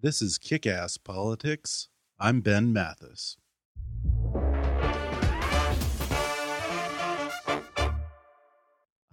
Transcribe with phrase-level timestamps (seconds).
[0.00, 1.88] This is Kick Ass Politics.
[2.20, 3.36] I'm Ben Mathis.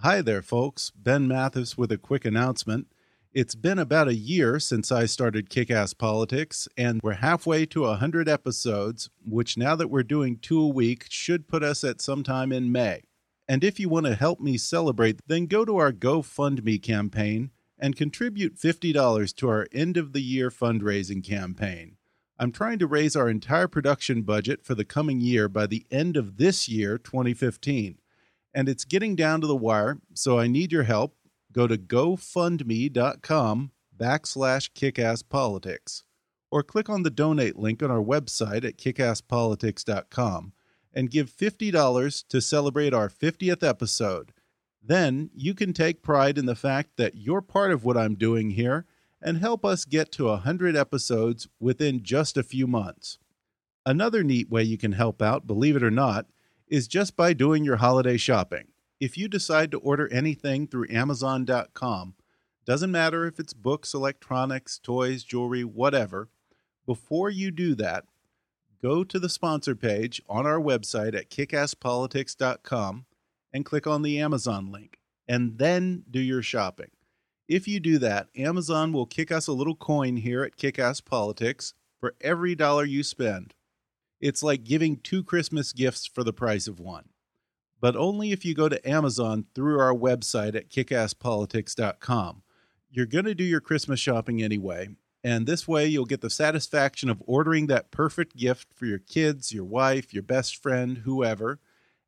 [0.01, 0.91] Hi there, folks.
[0.91, 2.85] Ben Mathis with a quick announcement.
[3.33, 7.81] It's been about a year since I started Kick Ass Politics, and we're halfway to
[7.81, 12.51] 100 episodes, which now that we're doing two a week should put us at sometime
[12.51, 13.01] in May.
[13.47, 17.95] And if you want to help me celebrate, then go to our GoFundMe campaign and
[17.95, 21.97] contribute $50 to our end of the year fundraising campaign.
[22.37, 26.17] I'm trying to raise our entire production budget for the coming year by the end
[26.17, 27.97] of this year, 2015
[28.55, 31.17] and it's getting down to the wire, so I need your help.
[31.51, 36.03] Go to gofundme.com backslash kickasspolitics
[36.49, 40.53] or click on the donate link on our website at kickasspolitics.com
[40.93, 44.31] and give $50 to celebrate our 50th episode.
[44.87, 48.51] Then you can take pride in the fact that you're part of what I'm doing
[48.51, 48.85] here
[49.19, 53.17] and help us get to 100 episodes within just a few months.
[53.83, 56.27] Another neat way you can help out, believe it or not,
[56.67, 58.67] is just by doing your holiday shopping.
[58.99, 62.13] If you decide to order anything through Amazon.com,
[62.65, 66.29] doesn't matter if it's books, electronics, toys, jewelry, whatever,
[66.85, 68.05] before you do that,
[68.81, 73.05] go to the sponsor page on our website at kickasspolitics.com
[73.55, 74.99] and click on the Amazon link,
[75.29, 76.91] and then do your shopping.
[77.47, 81.73] If you do that, Amazon will kick us a little coin here at Kickass Politics
[81.97, 83.53] for every dollar you spend.
[84.19, 87.05] It's like giving two Christmas gifts for the price of one.
[87.79, 92.41] But only if you go to Amazon through our website at kickasspolitics.com.
[92.89, 94.89] You're going to do your Christmas shopping anyway,
[95.23, 99.53] and this way you'll get the satisfaction of ordering that perfect gift for your kids,
[99.53, 101.61] your wife, your best friend, whoever.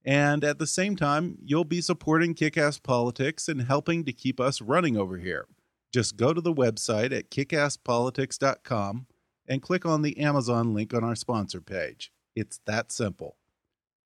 [0.07, 4.61] And at the same time, you'll be supporting Kickass Politics and helping to keep us
[4.61, 5.47] running over here.
[5.93, 9.05] Just go to the website at kickasspolitics.com
[9.49, 12.13] and click on the Amazon link on our sponsor page.
[12.37, 13.35] It's that simple.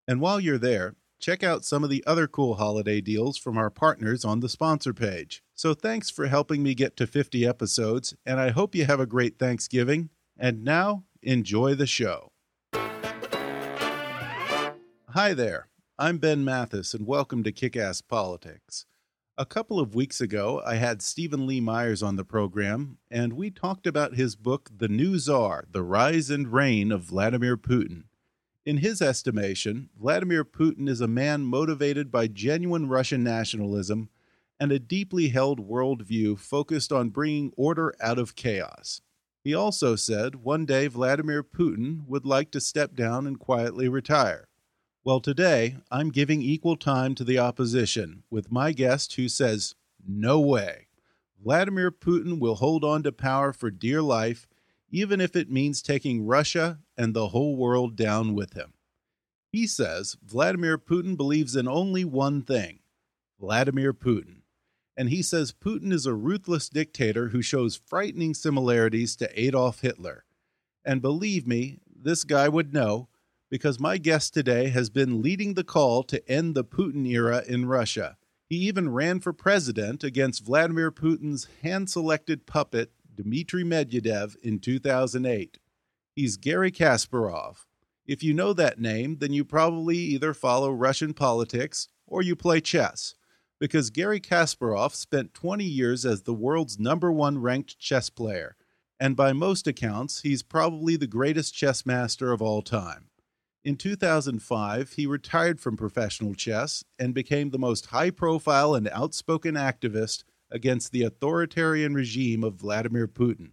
[0.08, 3.70] And while you're there, check out some of the other cool holiday deals from our
[3.70, 5.44] partners on the sponsor page.
[5.54, 9.06] So thanks for helping me get to 50 episodes, and I hope you have a
[9.06, 10.10] great Thanksgiving.
[10.36, 12.32] And now, enjoy the show.
[15.14, 15.68] Hi there,
[16.02, 18.88] I'm Ben Mathis, and welcome to Kick Ass Politics.
[19.38, 23.52] A couple of weeks ago, I had Steven Lee Myers on the program, and we
[23.52, 28.06] talked about his book, The New Tsar The Rise and Reign of Vladimir Putin.
[28.66, 34.10] In his estimation, Vladimir Putin is a man motivated by genuine Russian nationalism
[34.60, 39.02] and a deeply held worldview focused on bringing order out of chaos.
[39.44, 44.48] He also said one day Vladimir Putin would like to step down and quietly retire.
[45.04, 49.74] Well, today I'm giving equal time to the opposition with my guest who says,
[50.08, 50.90] No way.
[51.44, 54.48] Vladimir Putin will hold on to power for dear life,
[54.92, 58.74] even if it means taking Russia and the whole world down with him.
[59.52, 62.82] He says Vladimir Putin believes in only one thing
[63.40, 64.42] Vladimir Putin.
[64.96, 70.26] And he says Putin is a ruthless dictator who shows frightening similarities to Adolf Hitler.
[70.86, 73.08] And believe me, this guy would know
[73.52, 77.66] because my guest today has been leading the call to end the Putin era in
[77.66, 78.16] Russia.
[78.48, 85.60] He even ran for president against Vladimir Putin's hand selected puppet, Dmitry Medvedev, in 2008.
[86.16, 87.66] He's Garry Kasparov.
[88.06, 92.62] If you know that name, then you probably either follow Russian politics or you play
[92.62, 93.16] chess,
[93.60, 98.56] because Garry Kasparov spent 20 years as the world's number one ranked chess player,
[98.98, 103.11] and by most accounts, he's probably the greatest chess master of all time.
[103.64, 109.54] In 2005, he retired from professional chess and became the most high profile and outspoken
[109.54, 113.52] activist against the authoritarian regime of Vladimir Putin.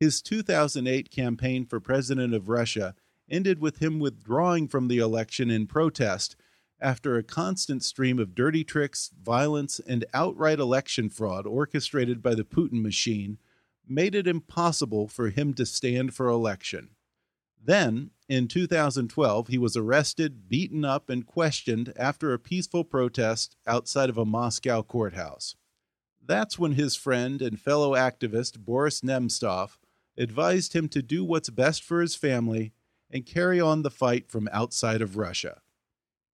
[0.00, 2.94] His 2008 campaign for president of Russia
[3.30, 6.36] ended with him withdrawing from the election in protest
[6.80, 12.44] after a constant stream of dirty tricks, violence, and outright election fraud orchestrated by the
[12.44, 13.38] Putin machine
[13.86, 16.90] made it impossible for him to stand for election.
[17.66, 24.10] Then, in 2012, he was arrested, beaten up, and questioned after a peaceful protest outside
[24.10, 25.56] of a Moscow courthouse.
[26.26, 29.78] That's when his friend and fellow activist Boris Nemtsov
[30.16, 32.72] advised him to do what's best for his family
[33.10, 35.60] and carry on the fight from outside of Russia.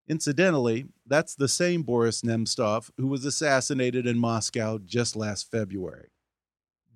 [0.09, 6.09] Incidentally, that's the same Boris Nemtsov who was assassinated in Moscow just last February.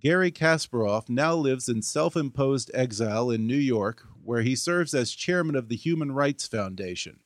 [0.01, 5.13] Garry Kasparov now lives in self imposed exile in New York, where he serves as
[5.13, 7.21] chairman of the Human Rights Foundation.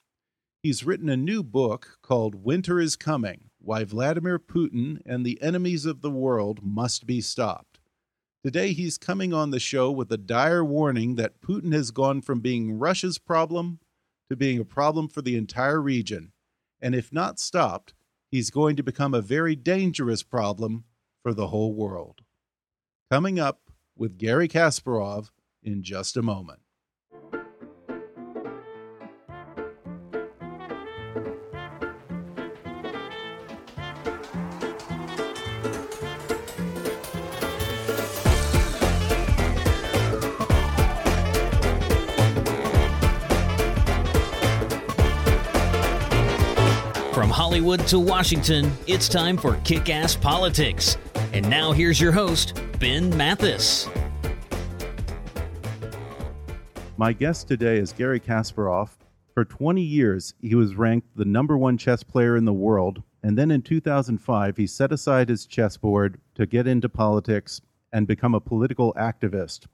[0.62, 5.86] He's written a new book called Winter is Coming Why Vladimir Putin and the Enemies
[5.86, 7.78] of the World Must Be Stopped.
[8.44, 12.40] Today, he's coming on the show with a dire warning that Putin has gone from
[12.40, 13.78] being Russia's problem
[14.30, 16.32] to being a problem for the entire region.
[16.80, 17.94] And if not stopped,
[18.30, 20.84] he's going to become a very dangerous problem
[21.22, 22.22] for the whole world.
[23.10, 23.60] Coming up
[23.96, 25.30] with Garry Kasparov
[25.62, 26.60] in just a moment.
[47.48, 50.98] Hollywood to Washington, it's time for Kick Ass Politics.
[51.32, 53.88] And now here's your host, Ben Mathis.
[56.98, 58.90] My guest today is Garry Kasparov.
[59.32, 63.02] For 20 years, he was ranked the number one chess player in the world.
[63.22, 67.62] And then in 2005, he set aside his chessboard to get into politics
[67.94, 69.64] and become a political activist.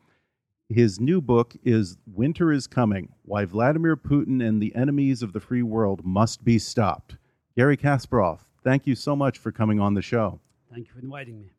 [0.69, 5.41] His new book is Winter is Coming Why Vladimir Putin and the Enemies of the
[5.41, 7.17] Free World Must Be Stopped.
[7.57, 10.41] Garry Kasparov, thank you so much for coming on the show.
[10.73, 11.53] Thank you for inviting me.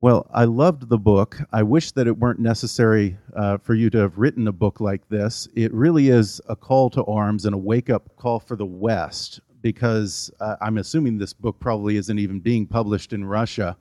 [0.00, 1.38] Well, I loved the book.
[1.52, 5.06] I wish that it weren't necessary uh, for you to have written a book like
[5.10, 5.46] this.
[5.54, 9.40] It really is a call to arms and a wake up call for the West
[9.60, 13.76] because uh, I'm assuming this book probably isn't even being published in Russia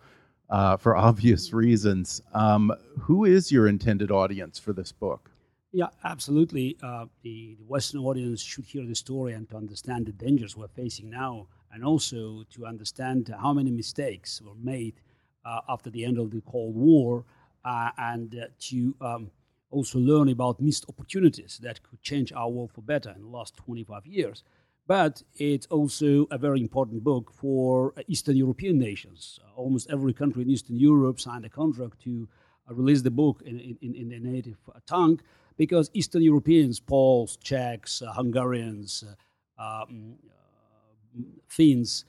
[0.50, 2.22] uh, for obvious reasons.
[2.34, 5.32] Um, who is your intended audience for this book?
[5.78, 6.76] Yeah, absolutely.
[6.82, 10.70] Uh, the, the, Western audience should hear the story and to understand the dangers we're
[10.70, 14.96] facing now, and also to understand how many mistakes were made
[15.46, 17.26] uh, after the end of the Cold War,
[17.64, 19.30] uh, and uh, to um,
[19.70, 23.56] also learn about missed opportunities that could change our world for better in the last
[23.58, 24.44] 25 years.
[24.88, 29.40] But it's also a very important book for Eastern European nations.
[29.56, 32.28] almost every country in Eastern Europe signed a contract to
[32.68, 34.58] uh, release the book in, in, in their native
[34.88, 35.20] tongue
[35.58, 39.04] because Eastern Europeans, Poles, Czechs, uh, Hungarians,
[39.60, 42.06] uh, um, uh, Finns,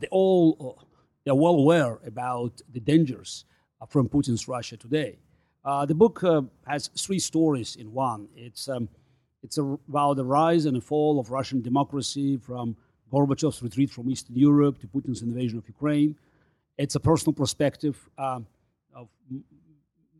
[0.00, 0.78] they all
[1.24, 3.44] they're well aware about the dangers
[3.88, 5.18] from Putin's Russia today.
[5.64, 6.22] the book
[6.66, 8.28] has three stories in one.
[8.36, 8.88] It's um,
[9.42, 12.76] it's about the rise and the fall of Russian democracy from
[13.12, 16.16] Gorbachev's retreat from Eastern Europe to Putin's invasion of Ukraine.
[16.78, 19.08] It's a personal perspective of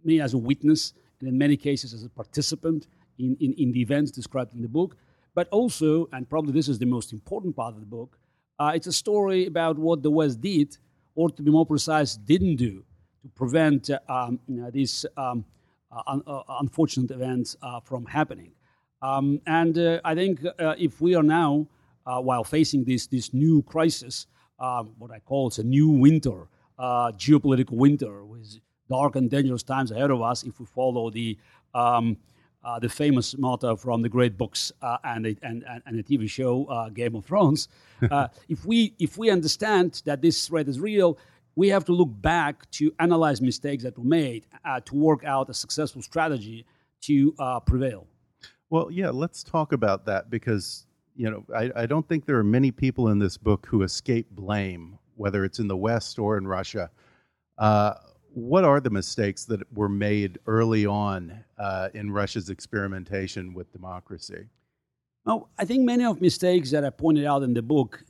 [0.05, 2.89] me as a witness and in many cases as a participant
[3.19, 4.97] in, in, in, the events described in the book.
[5.35, 8.19] But also, and probably this is the most important part of the book,
[8.59, 10.77] uh, it's a story about what the West did,
[11.15, 12.85] or to be more precise, didn't do
[13.23, 15.45] to prevent uh, um, you know, these um,
[15.93, 18.53] uh, un- uh, unfortunate events uh, from happening.
[19.01, 21.67] Um, and I think if we are now,
[22.05, 24.27] while facing this, this new crisis,
[24.59, 29.91] um, what I call it's a new winter, geopolitical winter, with dark and dangerous times
[29.91, 31.39] ahead of us if we follow the
[31.75, 32.17] um,
[32.65, 36.29] uh, the famous motto from the great books uh, and, the, and, and, the TV
[36.31, 37.69] show uh, Game of Thrones.
[38.11, 41.17] Uh, if we if we understand that this threat is real,
[41.55, 45.49] we have to look back to analyze mistakes that were made uh, to work out
[45.49, 46.67] a successful strategy
[47.01, 48.09] to uh, prevail.
[48.71, 50.85] Well, yeah, let's talk about that because
[51.15, 54.29] you know I, I don't think there are many people in this book who escape
[54.33, 56.91] blame, whether it's in the West or in Russia
[58.35, 64.47] what are the mistakes that were made early on uh, in Russia's experimentation with democracy?
[65.25, 68.05] Well, I think many of mistakes that I pointed out in the book,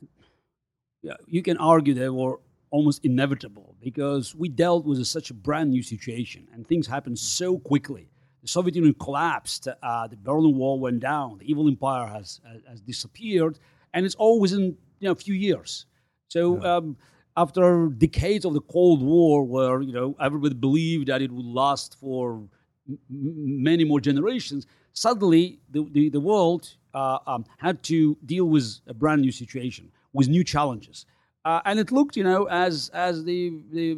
[1.27, 2.39] you can argue they were
[2.71, 7.59] almost inevitable because we dealt with such a brand new situation and things happened so
[7.59, 8.09] quickly.
[8.41, 12.61] The Soviet Union collapsed, uh, the Berlin Wall went down, the evil empire has, has,
[12.67, 13.59] has disappeared,
[13.93, 15.85] and it's all within you know, a few years.
[16.29, 16.77] So yeah.
[16.77, 16.97] um,
[17.35, 21.97] after decades of the Cold War, where you know everybody believed that it would last
[21.99, 22.47] for
[22.87, 28.79] m- many more generations, suddenly the, the, the world uh, um, had to deal with
[28.87, 31.05] a brand new situation, with new challenges.
[31.45, 33.97] Uh, and it looked, you know, as, as the, the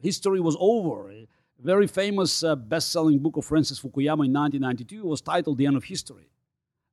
[0.00, 1.10] history was over.
[1.10, 1.26] A
[1.62, 5.76] very famous uh, best selling book of Francis Fukuyama in 1992 was titled The End
[5.76, 6.28] of History.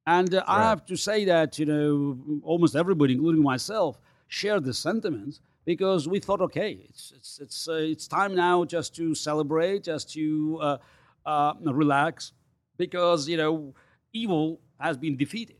[0.05, 4.73] And uh, I have to say that, you know, almost everybody, including myself, shared the
[4.73, 9.83] sentiments because we thought, okay, it's, it's, it's, uh, it's time now just to celebrate,
[9.83, 10.77] just to uh,
[11.25, 12.33] uh, relax,
[12.77, 13.73] because, you know,
[14.13, 15.57] evil has been defeated.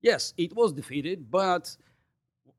[0.00, 1.76] Yes, it was defeated, but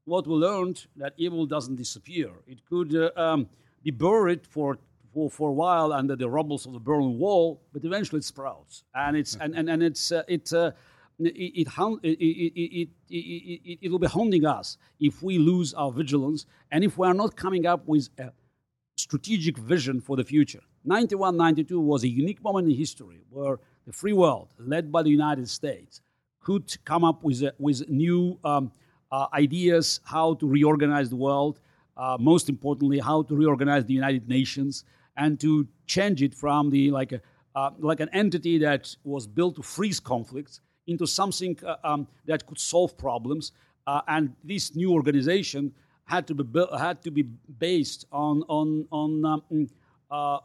[0.05, 2.29] what we learned that evil doesn't disappear.
[2.47, 3.49] It could uh, um,
[3.83, 4.77] be buried for,
[5.13, 8.83] for, for a while under the rubbles of the Berlin Wall, but eventually it sprouts.
[8.93, 10.71] And, it's, and, and, and it's, uh, it, uh,
[11.19, 16.97] it, it, it, it, will be haunting us if we lose our vigilance and if
[16.97, 18.31] we are not coming up with a
[18.97, 20.61] strategic vision for the future.
[20.83, 25.09] 91 92 was a unique moment in history where the free world, led by the
[25.09, 26.01] United States,
[26.41, 28.71] could come up with, with new um,
[29.11, 31.59] uh, ideas how to reorganize the world,
[31.97, 34.83] uh, most importantly, how to reorganize the United Nations
[35.17, 37.21] and to change it from the like a,
[37.55, 42.45] uh, like an entity that was built to freeze conflicts into something uh, um, that
[42.45, 43.51] could solve problems.
[43.87, 45.73] Uh, and this new organization
[46.05, 49.67] had to be built, had to be based on on on um,
[50.11, 50.39] uh,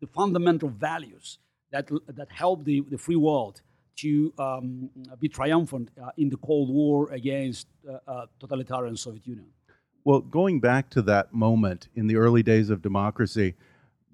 [0.00, 1.38] the fundamental values
[1.70, 3.60] that that help the, the free world
[3.96, 4.90] to um,
[5.20, 9.46] be triumphant uh, in the Cold War against uh, uh, totalitarian Soviet Union.
[10.04, 13.54] Well, going back to that moment in the early days of democracy,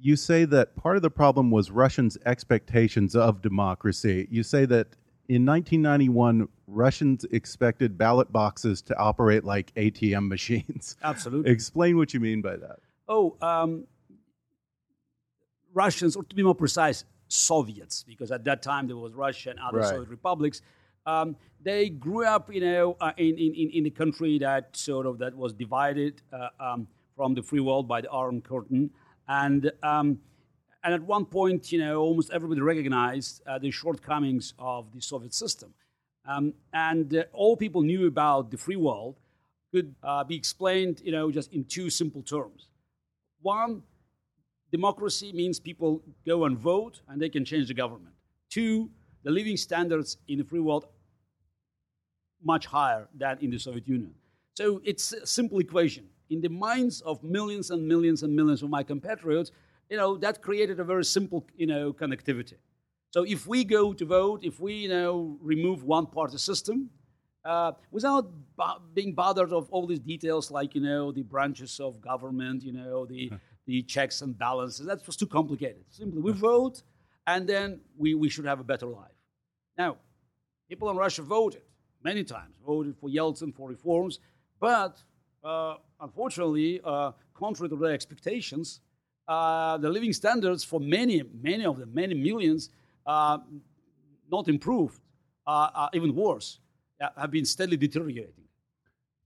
[0.03, 4.27] you say that part of the problem was Russians' expectations of democracy.
[4.31, 4.89] You say that
[5.29, 10.97] in 1991, Russians expected ballot boxes to operate like ATM machines.
[11.05, 11.53] Absolutely.
[11.53, 12.81] Explain what you mean by that.
[13.09, 13.87] Oh, um,
[15.73, 19.61] Russians, or to be more precise, Soviets, because at that time there was Russia and
[19.61, 19.89] other right.
[19.89, 20.63] Soviet republics.
[21.07, 25.19] Um, they grew up, you know, uh, in, in, in a country that sort of
[25.19, 28.91] that was divided uh, um, from the free world by the Iron Curtain.
[29.29, 30.19] And, um,
[30.85, 35.35] and at one point, you know, almost everybody recognized uh, the shortcomings of the Soviet
[35.35, 35.73] system.
[36.25, 39.17] Um, and uh, all people knew about the free world
[39.73, 42.69] could uh, be explained, you know, just in two simple terms.
[43.41, 43.83] One,
[44.71, 48.15] democracy means people go and vote and they can change the government.
[48.51, 48.91] Two,
[49.25, 50.87] the living standards in the free world
[52.45, 54.15] much higher than in the Soviet Union.
[54.55, 58.71] So it's a simple equation in the minds of millions and millions and millions of
[58.71, 59.53] my compatriots,
[59.91, 62.57] you know, that created a very simple, you know, connectivity.
[63.11, 66.91] So if we go to vote, if we, you know, remove one party system,
[67.45, 68.25] uh, without
[68.57, 72.73] bo- being bothered of all these details like, you know, the branches of government, you
[72.73, 73.31] know, the,
[73.67, 75.85] the checks and balances, that was too complicated.
[75.91, 76.83] Simply, we vote,
[77.27, 79.19] and then we, we should have a better life.
[79.77, 79.99] Now,
[80.69, 81.63] people in Russia voted
[82.03, 84.21] many times, voted for Yeltsin, for reforms,
[84.59, 85.03] but
[86.01, 88.81] unfortunately, uh, contrary to their expectations,
[89.29, 92.71] uh, the living standards for many, many of them, many millions,
[93.07, 93.39] uh,
[94.31, 95.01] not improved,
[95.47, 96.59] uh, even worse,
[97.17, 98.45] have been steadily deteriorating.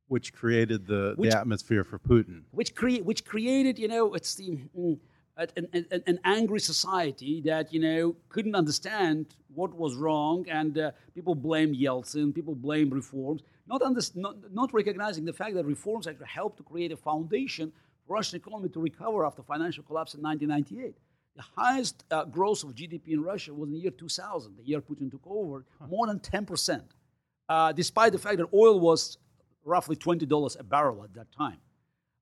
[0.08, 2.42] Which created the, which, the atmosphere for Putin.
[2.52, 4.58] Which, cre- which created, you know, it's the.
[4.78, 4.99] Mm,
[5.37, 10.90] an, an, an, angry society that you know couldn't understand what was wrong, and uh,
[11.14, 16.06] people blamed Yeltsin, people blamed reforms, not, under, not, not recognizing the fact that reforms
[16.06, 17.73] actually helped to create a foundation
[18.06, 20.94] for Russian economy to recover after financial collapse in 1998.
[21.37, 24.80] The highest uh, growth of GDP in Russia was in the year 2000, the year
[24.80, 25.87] Putin took over, huh.
[25.88, 26.82] more than 10%,
[27.49, 29.18] uh, despite the fact that oil was
[29.64, 31.58] roughly $20 a barrel at that time.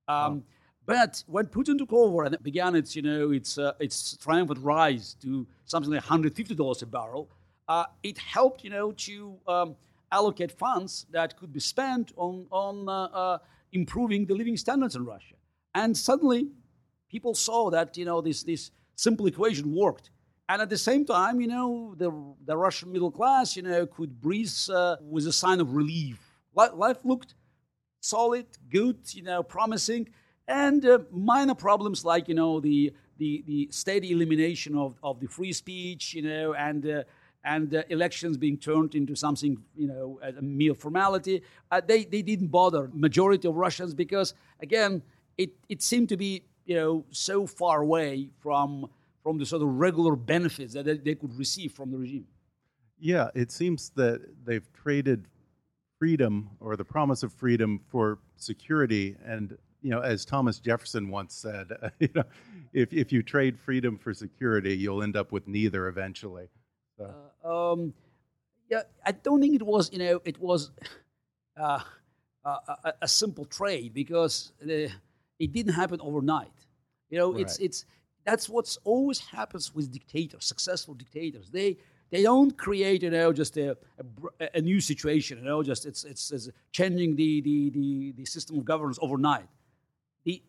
[0.09, 0.43] Um, wow.
[0.87, 4.61] But when Putin took over and it began its, you know, its, uh, its triumphant
[4.61, 7.31] rise to something like $150 a barrel,
[7.69, 9.77] uh, it helped, you know, to um,
[10.19, 12.93] allocate funds that could be spent on, on uh,
[13.23, 13.39] uh,
[13.73, 15.37] improving the living standards in Russia.
[15.75, 16.43] And suddenly,
[17.15, 18.71] people saw that you know this this
[19.07, 20.07] simple equation worked.
[20.49, 22.11] And at the same time, you know, the,
[22.45, 26.19] the Russian middle class, you know, could breathe uh, with a sign of relief.
[26.55, 27.35] Life looked
[28.01, 30.05] solid, good, you know, promising,
[30.47, 35.29] and uh, minor problems like, you know, the the, the steady elimination of, of the
[35.29, 37.03] free speech, you know, and uh,
[37.45, 41.43] and uh, elections being turned into something, you know, a mere formality.
[41.71, 45.03] Uh, they, they didn't bother majority of Russians because, again,
[45.37, 48.89] it, it seemed to be, you know, so far away from,
[49.23, 52.27] from the sort of regular benefits that they, they could receive from the regime.
[52.99, 55.27] Yeah, it seems that they've traded
[55.99, 59.17] freedom or the promise of freedom for security.
[59.25, 62.25] And you know, as Thomas Jefferson once said, you know,
[62.73, 66.49] if if you trade freedom for security, you'll end up with neither eventually.
[67.01, 67.93] Uh, um,
[68.71, 69.93] yeah, I don't think it was.
[69.93, 70.71] You know, it was
[71.57, 71.81] uh,
[72.45, 74.91] a, a, simple trade because the,
[75.39, 76.53] it didn't happen overnight.
[77.11, 77.43] You know, right.
[77.43, 77.85] it's it's
[78.25, 81.51] that's what's always happens with dictators, successful dictators.
[81.51, 81.77] They
[82.11, 83.77] they don't create, you know, just a,
[84.41, 85.39] a, a, new situation.
[85.39, 89.49] You know, just it's, it's, it's changing the, the, the, the, system of governance overnight.
[90.25, 90.41] The,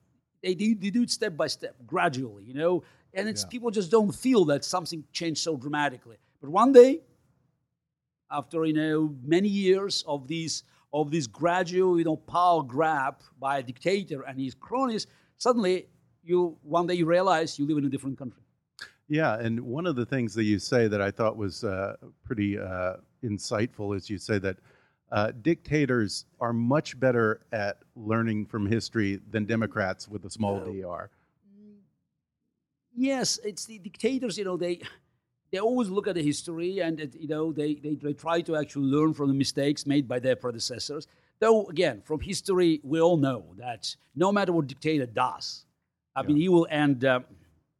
[0.44, 2.84] they, do, they do it step by step, gradually, you know,
[3.16, 3.50] and it's yeah.
[3.50, 6.18] people just don't feel that something changed so dramatically.
[6.42, 7.02] But one day,
[8.32, 10.64] after you know many years of these
[10.94, 15.88] of this gradual, you know, power grab by a dictator and his cronies, suddenly
[16.24, 18.42] you one day you realize you live in a different country.
[19.08, 22.58] Yeah, and one of the things that you say that I thought was uh, pretty
[22.58, 24.58] uh, insightful is you say that
[25.12, 30.66] uh, dictators are much better at learning from history than Democrats with a small no.
[30.66, 31.10] dr.
[32.96, 34.38] Yes, it's the dictators.
[34.38, 34.82] You know, they
[35.52, 38.56] they always look at the history and it, you know they, they they try to
[38.56, 41.08] actually learn from the mistakes made by their predecessors.
[41.40, 45.66] Though again, from history, we all know that no matter what dictator does,
[46.16, 46.28] I yeah.
[46.28, 47.06] mean, he will end.
[47.06, 47.20] Uh,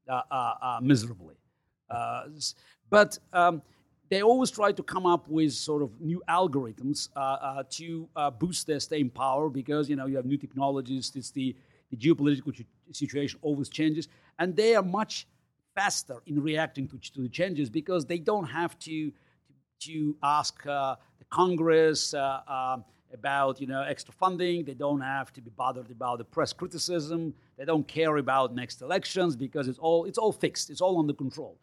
[0.08, 1.34] uh, uh, uh, miserably.
[2.92, 3.64] but um,
[4.10, 7.10] they always try to come up with sort of new algorithms
[7.72, 8.08] to
[8.38, 11.12] boost their staying power because you know you have new technologies.
[11.16, 11.56] It's the,
[11.90, 12.54] the geopolitical
[12.92, 14.08] situation always changes,
[14.38, 15.26] and they are much
[15.76, 19.12] faster in reacting to, to the changes because they don't have to
[19.82, 22.78] to ask uh, the Congress uh, uh,
[23.14, 24.64] about you know extra funding.
[24.64, 27.34] They don't have to be bothered about the press criticism.
[27.58, 30.70] They don't care about next elections because it's all it's all fixed.
[30.70, 31.58] It's all under control.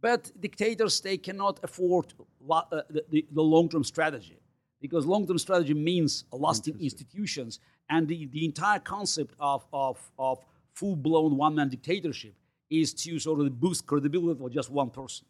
[0.00, 4.38] But dictators they cannot afford lo- uh, the, the, the long-term strategy
[4.80, 10.44] because long-term strategy means lasting institutions and the, the entire concept of, of, of
[10.74, 12.34] full-blown one-man dictatorship
[12.80, 15.26] is to sort of boost credibility for just one person.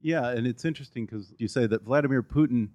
[0.00, 2.68] Yeah, and it's interesting because you say that Vladimir Putin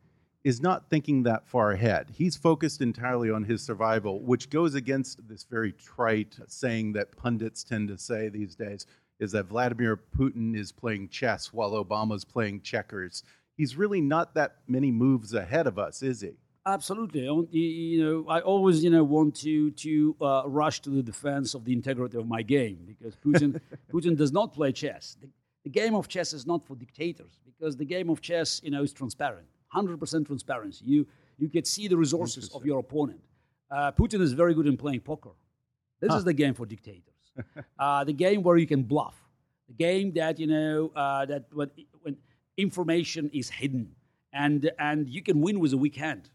[0.44, 2.10] is not thinking that far ahead.
[2.14, 7.64] He's focused entirely on his survival, which goes against this very trite saying that pundits
[7.64, 8.86] tend to say these days
[9.20, 13.24] is that Vladimir Putin is playing chess while Obama's playing checkers.
[13.56, 16.34] He's really not that many moves ahead of us, is he?
[16.66, 17.22] Absolutely.
[17.52, 21.66] You know, I always, you know, want to to uh, rush to the defense of
[21.66, 23.60] the integrity of my game because Putin
[23.94, 25.18] Putin does not play chess.
[25.20, 25.28] The,
[25.66, 28.84] the game of chess is not for dictators because the game of chess, you know,
[28.84, 30.86] is transparent 100% transparency.
[30.86, 33.22] You, you can see the resources of your opponent.
[33.70, 35.32] Uh, Putin is very good in playing poker.
[36.00, 36.18] This huh.
[36.18, 37.14] is the game for dictators.
[37.80, 39.16] uh, the game where you can bluff.
[39.68, 41.72] The game that, you know, uh, that when,
[42.02, 42.18] when
[42.58, 43.96] information is hidden
[44.32, 46.30] and, and you can win with a weak hand.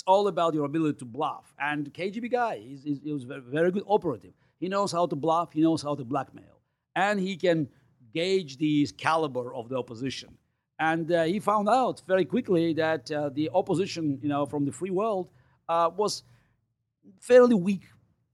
[0.00, 1.52] It's all about your ability to bluff.
[1.58, 4.32] And KGB guy, he's, he's, he was very, very good operative.
[4.58, 5.52] He knows how to bluff.
[5.52, 6.56] He knows how to blackmail.
[6.96, 7.68] And he can
[8.14, 10.38] gauge the caliber of the opposition.
[10.78, 14.72] And uh, he found out very quickly that uh, the opposition, you know, from the
[14.72, 15.28] free world
[15.68, 16.22] uh, was
[17.18, 17.82] fairly weak,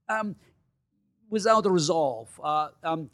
[0.07, 0.37] um,
[1.29, 2.29] without a resolve.
[2.41, 3.09] Uh, um,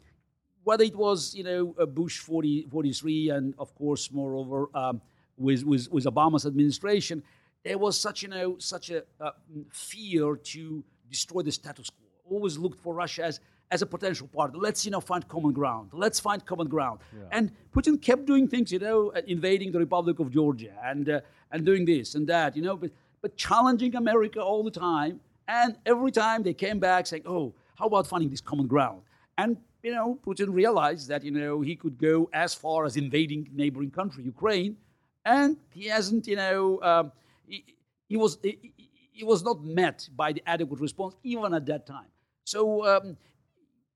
[0.62, 5.00] whether it was, you know, Bush 40, 43, and of course, moreover, um,
[5.36, 7.20] with, with, with Obama's administration,
[7.64, 9.30] there was such, you know, such a uh,
[9.70, 12.36] fear to destroy the status quo.
[12.36, 14.58] Always looked for Russia as as a potential partner.
[14.58, 15.90] Let's, you know, find common ground.
[15.92, 17.00] Let's find common ground.
[17.12, 17.22] Yeah.
[17.32, 21.20] And Putin kept doing things, you know, uh, invading the Republic of Georgia and, uh,
[21.50, 22.90] and doing this and that, you know, but,
[23.22, 25.18] but challenging America all the time.
[25.48, 29.00] And every time they came back saying, oh, how about finding this common ground?
[29.38, 33.48] And, you know, Putin realized that, you know, he could go as far as invading
[33.52, 34.76] neighboring country, Ukraine.
[35.24, 37.12] And he hasn't, you know, um,
[37.46, 37.64] he,
[38.08, 38.72] he, was, he,
[39.12, 42.06] he, was not met by the adequate response even at that time.
[42.44, 43.16] So um,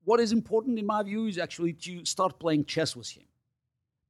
[0.03, 3.25] what is important in my view is actually to start playing chess with him,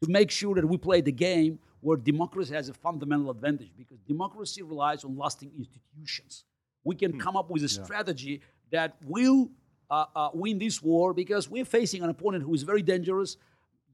[0.04, 4.00] to make sure that we play the game where democracy has a fundamental advantage because
[4.08, 6.46] democracy relies on lasting institutions.
[6.84, 7.20] We can hmm.
[7.20, 7.84] come up with a yeah.
[7.84, 9.50] strategy that will
[9.90, 13.38] uh, uh, win this war because we're facing an opponent who is very dangerous.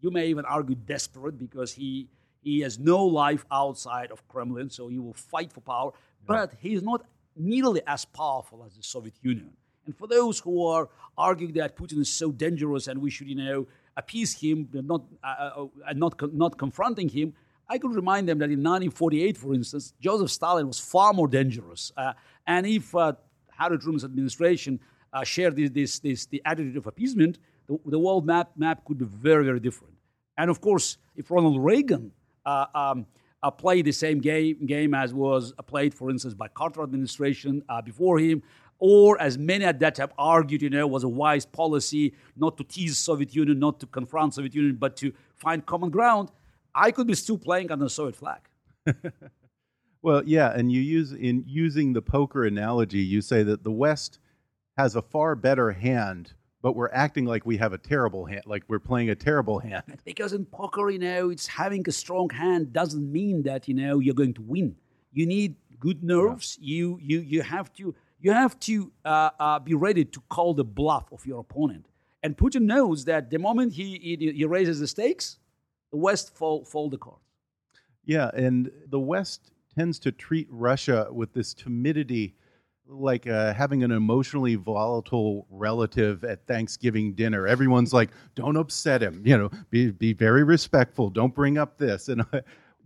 [0.01, 2.09] You may even argue desperate because he
[2.45, 5.91] he has no life outside of Kremlin, so he will fight for power.
[5.93, 6.25] Yeah.
[6.27, 7.03] But he is not
[7.35, 9.51] nearly as powerful as the Soviet Union.
[9.87, 13.35] And for those who are arguing that Putin is so dangerous and we should, you
[13.35, 17.33] know, appease him, not, uh, uh, uh not, not confronting him,
[17.67, 21.91] I could remind them that in 1948, for instance, Joseph Stalin was far more dangerous.
[21.97, 22.13] Uh,
[22.45, 23.13] and if uh,
[23.57, 24.79] Harry Truman's administration
[25.13, 28.99] uh, shared this, this, this, the attitude of appeasement, the, the, world map, map could
[28.99, 29.95] be very, very different.
[30.37, 32.11] And of course, if Ronald Reagan
[32.45, 33.05] uh, um,
[33.43, 38.19] uh, played the same game, game as was played, for instance, by Carter administration before
[38.19, 38.41] him,
[38.79, 42.63] or as many at that time argued, you know, was a wise policy not to
[42.63, 46.29] tease Soviet Union, not to confront Soviet Union, but to find common ground,
[46.73, 48.41] I could be still playing under the Soviet flag.
[50.01, 54.19] well, yeah, and you use in using the poker analogy, you say that the West
[54.77, 56.33] has a far better hand,
[56.65, 59.83] but we're acting like we have a terrible hand, like we're playing a terrible hand.
[60.03, 63.99] Because in poker, you know, it's having a strong hand doesn't mean that you know
[63.99, 64.75] you're going to win.
[65.13, 66.57] You need good nerves.
[66.59, 66.73] Yeah.
[66.73, 70.63] You you you have to you have to uh, uh, be ready to call the
[70.63, 71.85] bluff of your opponent.
[72.23, 75.37] And Putin knows that the moment he, he, he raises the stakes,
[75.91, 77.27] the West fold, fold the cards.
[78.05, 82.33] Yeah, and the West tends to treat Russia with this timidity,
[82.87, 87.47] like uh, having an emotionally volatile relative at Thanksgiving dinner.
[87.47, 91.09] Everyone's like, "Don't upset him," you know, be be very respectful.
[91.09, 92.09] Don't bring up this.
[92.09, 92.25] And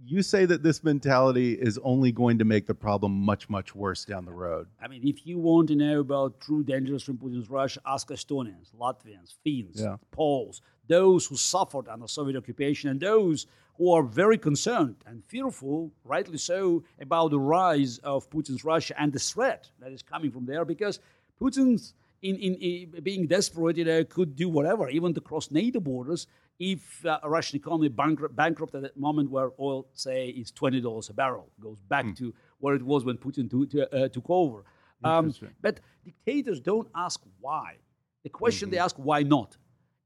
[0.06, 4.06] you say that this mentality is only going to make the problem much, much worse
[4.06, 4.68] down the road.
[4.82, 8.74] I mean, if you want to know about true dangers from Putin's Russia, ask Estonians,
[8.80, 9.98] Latvians, Finns, yeah.
[10.12, 13.46] Poles, those who suffered under Soviet occupation, and those
[13.80, 19.12] who are very concerned and fearful, rightly so, about the rise of Putin's Russia and
[19.14, 21.00] the threat that is coming from there, because
[21.42, 25.80] Putin's in, in, in, being desperate, you know, could do whatever, even to cross NATO
[25.80, 26.28] borders
[26.60, 31.10] if uh, a Russian economy bankrupt, bankrupt at that moment where oil, say, is $20
[31.10, 32.18] a barrel, goes back mm.
[32.18, 34.66] to where it was when Putin to, to, uh, took over.
[35.02, 37.78] Um, but dictators don't ask why.
[38.24, 38.74] The question mm-hmm.
[38.74, 39.56] they ask, why not?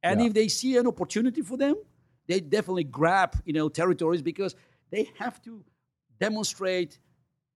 [0.03, 0.27] And yeah.
[0.27, 1.75] if they see an opportunity for them,
[2.27, 4.55] they definitely grab, you know, territories because
[4.91, 5.63] they have to
[6.19, 6.99] demonstrate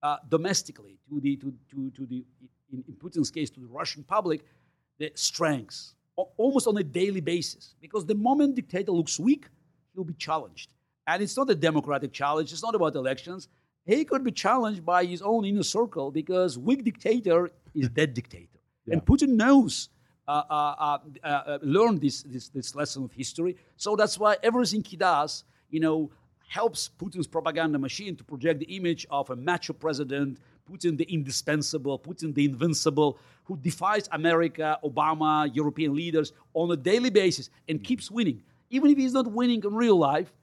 [0.03, 2.25] uh, domestically to the, to, to, to the
[2.71, 4.41] in, in Putin's case, to the Russian public,
[4.99, 5.95] the strengths
[6.37, 7.75] almost on a daily basis.
[7.79, 9.47] Because the moment dictator looks weak,
[9.93, 10.69] he'll be challenged.
[11.05, 13.47] And it's not a democratic challenge, it's not about elections.
[13.85, 18.59] He could be challenged by his own inner circle because weak dictator is dead dictator.
[18.85, 18.93] Yeah.
[18.93, 19.89] And Putin knows,
[20.27, 21.57] uh, uh, uh, uh,
[21.93, 23.55] this, this, this lesson of history.
[23.77, 26.11] So that's why everything he does, you know,
[26.47, 31.97] helps Putin's propaganda machine to project the image of a macho president Putin the indispensable,
[31.97, 38.11] Putin the invincible, who defies America, Obama, European leaders on a daily basis and keeps
[38.11, 38.41] winning.
[38.69, 40.33] Even if he's not winning in real life,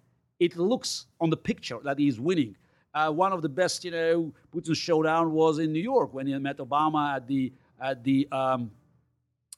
[0.41, 2.57] it looks on the picture that he's winning.
[2.95, 6.39] Uh, one of the best, you know, Putin's showdown was in New York when he
[6.39, 8.71] met Obama at the at the um,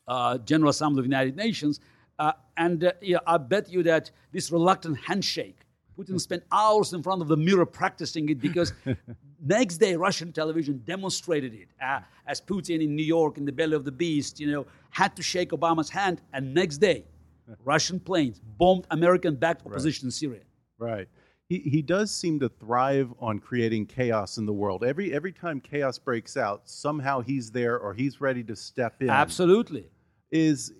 [0.09, 1.81] uh, General Assembly of the United Nations.
[2.19, 5.67] Uh, and uh, yeah, I bet you that this reluctant handshake
[5.99, 8.73] Putin spent hours in front of the mirror practicing it because
[9.45, 13.75] next day Russian television demonstrated it uh, as Putin in New York in the belly
[13.75, 17.05] of the beast, you know, had to shake Obama's hand, and next day
[17.65, 20.09] Russian planes bombed American-backed opposition right.
[20.09, 20.43] in Syria.
[20.79, 21.09] Right.
[21.49, 24.85] He, he does seem to thrive on creating chaos in the world.
[24.85, 29.09] Every every time chaos breaks out, somehow he's there or he's ready to step in.
[29.09, 29.89] Absolutely.
[30.31, 30.73] Is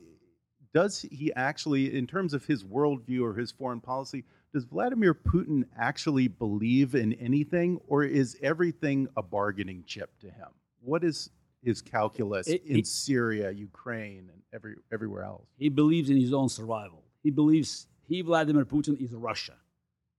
[0.75, 5.65] does he actually, in terms of his worldview or his foreign policy, does Vladimir Putin
[5.79, 10.49] actually believe in anything, or is everything a bargaining chip to him?
[10.81, 11.31] What is
[11.63, 15.47] his calculus it, in Syria, Ukraine, and every, everywhere else?
[15.57, 17.03] He believes in his own survival.
[17.23, 19.55] He believes he, Vladimir Putin, is Russia.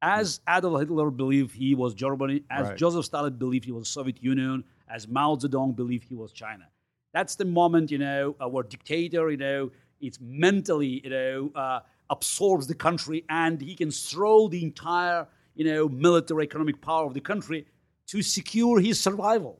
[0.01, 0.57] As hmm.
[0.57, 2.77] Adolf Hitler believed he was Germany, as right.
[2.77, 6.67] Joseph Stalin believed he was Soviet Union, as Mao Zedong believed he was China.
[7.13, 12.67] That's the moment, you know, our dictator, you know, it's mentally, you know, uh, absorbs
[12.67, 17.21] the country and he can throw the entire you know military economic power of the
[17.21, 17.65] country
[18.07, 19.59] to secure his survival.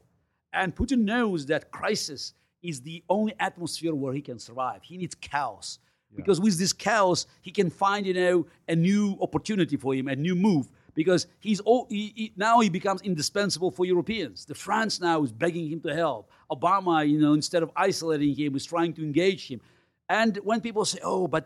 [0.54, 2.34] And putin knows that crisis
[2.64, 4.82] is the only atmosphere where he can survive.
[4.84, 5.80] He needs chaos.
[6.10, 6.18] Yeah.
[6.18, 10.16] because with this chaos he can find you know a new opportunity for him a
[10.16, 10.66] new move
[10.98, 14.46] because he's all, he, he, now he becomes indispensable for Europeans.
[14.46, 16.24] The France now is begging him to help.
[16.52, 19.62] Obama, you know, instead of isolating him, is trying to engage him.
[20.10, 21.44] And when people say, "Oh, but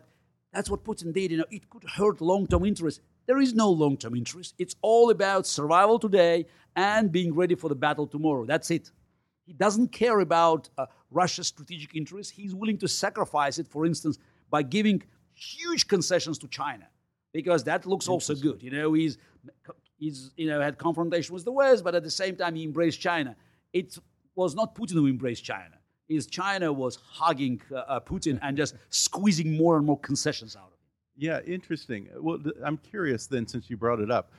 [0.53, 1.31] that's what Putin did.
[1.31, 3.01] You know, it could hurt long-term interest.
[3.27, 4.55] There is no long-term interest.
[4.57, 8.45] It's all about survival today and being ready for the battle tomorrow.
[8.45, 8.91] That's it.
[9.45, 12.31] He doesn't care about uh, Russia's strategic interests.
[12.31, 14.17] He's willing to sacrifice it, for instance,
[14.49, 16.87] by giving huge concessions to China,
[17.33, 18.61] because that looks also good.
[18.61, 19.17] You know, he's
[19.97, 22.99] he's you know had confrontation with the West, but at the same time he embraced
[22.99, 23.35] China.
[23.73, 23.97] It
[24.35, 25.77] was not Putin who embraced China
[26.15, 30.67] is China was hugging uh, uh, Putin and just squeezing more and more concessions out
[30.67, 30.77] of him.
[31.17, 32.09] Yeah, interesting.
[32.19, 34.31] Well, th- I'm curious then, since you brought it up,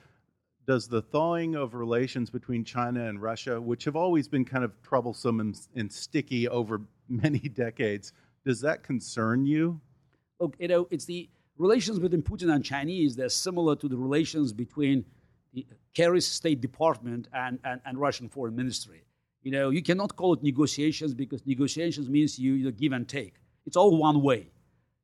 [0.66, 4.80] does the thawing of relations between China and Russia, which have always been kind of
[4.82, 8.12] troublesome and, and sticky over many decades,
[8.44, 9.80] does that concern you?
[10.40, 11.28] Look, you know, it's the
[11.66, 13.11] relations between Putin and Chinese.
[13.16, 14.96] They're similar to the relations between
[15.55, 15.66] the
[15.98, 19.01] Kerry's State Department and, and, and Russian Foreign Ministry
[19.44, 23.07] You know, you cannot call it negotiations because negotiations means you, you know, give and
[23.09, 23.35] take.
[23.66, 24.42] It's all one way.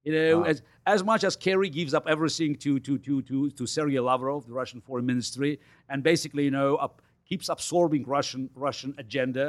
[0.04, 0.50] You know, Ah.
[0.52, 0.62] as,
[0.94, 4.56] as much as Kerry gives up everything to, to, to, to, to Sergei Lavrov, the
[4.62, 5.52] Russian foreign ministry,
[5.90, 6.94] and basically, you know, up,
[7.30, 9.44] keeps absorbing Russian, Russian agenda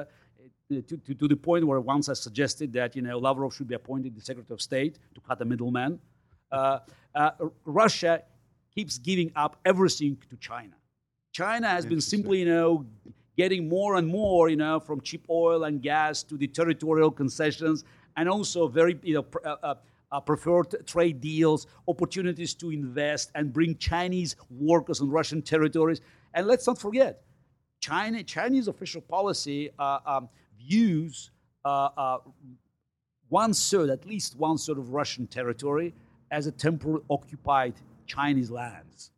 [0.71, 3.69] uh, to, to, to the point where once I suggested that, you know, Lavrov should
[3.73, 5.99] be appointed the Secretary of State to cut the middleman.
[6.51, 6.79] Uh,
[7.15, 7.31] uh,
[7.65, 8.23] Russia
[8.73, 10.73] keeps giving up everything to China.
[11.31, 12.85] China has been simply, you know,
[13.37, 17.83] getting more and more, you know, from cheap oil and gas to the territorial concessions,
[18.17, 19.75] and also very, you know, pr- uh,
[20.11, 26.01] uh, preferred trade deals, opportunities to invest and bring Chinese workers on Russian territories.
[26.33, 27.21] And let's not forget,
[27.79, 31.31] China, Chinese official policy uh, um, views
[31.63, 32.17] uh, uh,
[33.29, 35.93] one third, at least one third of Russian territory
[36.31, 37.73] as a temporarily occupied
[38.05, 39.11] Chinese lands.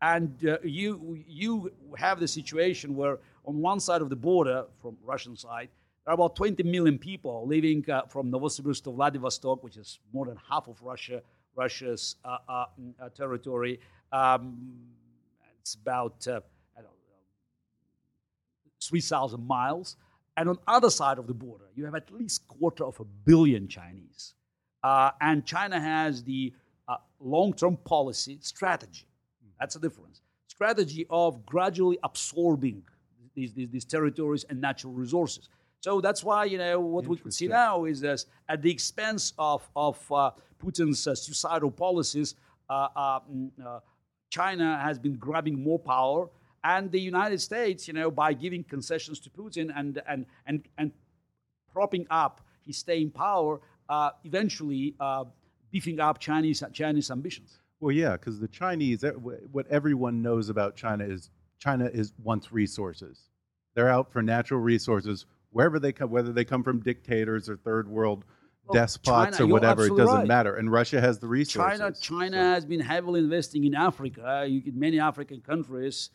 [0.00, 4.96] And uh, you, you have the situation where on one side of the border, from
[5.04, 5.68] Russian side,
[6.04, 10.26] there are about 20 million people living uh, from Novosibirsk to Vladivostok, which is more
[10.26, 11.20] than half of Russia,
[11.56, 13.80] Russia's uh, uh, mm, uh, territory.
[14.12, 14.56] Um,
[15.60, 16.40] it's about uh,
[16.76, 17.20] I don't know,
[18.80, 19.96] 3,000 miles.
[20.36, 23.66] And on other side of the border, you have at least quarter of a billion
[23.66, 24.34] Chinese.
[24.82, 26.52] Uh, and China has the
[26.88, 29.06] uh, long-term policy strategy.
[29.58, 30.22] That's the difference.
[30.46, 32.82] Strategy of gradually absorbing
[33.34, 35.48] these, these, these territories and natural resources.
[35.80, 39.32] So that's why you know what we could see now is that at the expense
[39.38, 42.34] of of uh, Putin's uh, suicidal policies,
[42.68, 43.78] uh, mm, uh,
[44.28, 46.28] China has been grabbing more power,
[46.64, 50.90] and the United States, you know, by giving concessions to Putin and and and and
[51.72, 55.24] propping up his stay in power, uh, eventually uh,
[55.70, 57.58] beefing up Chinese Chinese ambitions.
[57.80, 59.04] Well, yeah, because the Chinese,
[59.52, 63.30] what everyone knows about China is China is wants resources.
[63.74, 67.88] They're out for natural resources wherever they come, whether they come from dictators or third
[67.88, 68.24] world
[68.66, 69.86] Well, despots China- or whatever.
[69.86, 70.26] It doesn't right.
[70.26, 70.56] matter.
[70.56, 71.78] And Russia has the resources.
[71.78, 74.44] China, China So- has been heavily investing in Africa.
[74.48, 76.10] You get many African countries,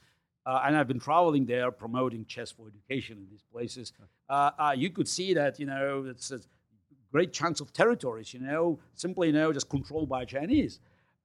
[0.45, 3.93] uh, and I've been traveling there promoting chess for education in these places.
[4.29, 6.47] Uh, uh, you could see that you know it's, it's
[7.15, 8.63] great chunks of territories, you know,
[9.05, 10.73] simply you know just controlled by Chinese.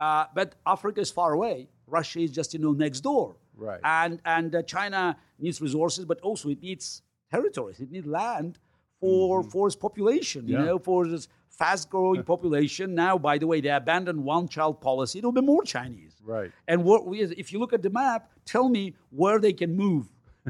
[0.06, 1.56] Uh, but Africa is far away.
[1.98, 3.26] Russia is just you know next door.
[3.56, 3.80] Right.
[4.00, 5.02] And and uh, China
[5.44, 7.02] needs resources, but also it needs
[7.34, 7.78] territories.
[7.80, 8.52] It needs land
[9.00, 10.40] for for its population.
[10.46, 10.66] You Mm-hmm.
[10.66, 11.24] Know, for this
[11.62, 12.86] fast growing population.
[12.94, 15.18] Now, by the way, they abandoned one child policy.
[15.20, 16.14] It'll be more Chinese.
[16.22, 16.50] Right.
[16.70, 20.04] And what we, if you look at the map, tell me where they can move.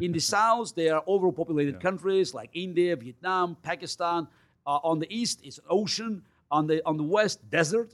[0.07, 4.29] In the south, there are overpopulated countries like India, Vietnam, Pakistan.
[4.69, 6.23] Uh, on the east is ocean.
[6.51, 7.91] On the on the west, desert.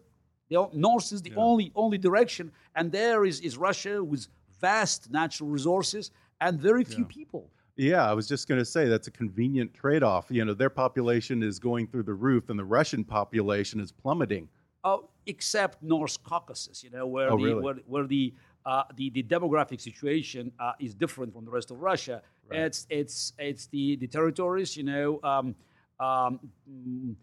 [0.50, 4.22] The north is the only only direction, and there is, is Russia with
[4.60, 6.10] vast natural resources
[6.40, 7.42] and very few people.
[7.76, 10.26] Yeah, I was just going to say that's a convenient trade-off.
[10.30, 14.48] You know, their population is going through the roof, and the Russian population is plummeting.
[14.84, 17.62] Oh, except North Caucasus, you know, where Oh, the really?
[17.64, 18.34] where, where the,
[18.66, 22.22] uh, the the demographic situation uh, is different from the rest of Russia.
[22.50, 25.56] It's it's it's the the territories, you know, um,
[26.00, 27.14] um, mm,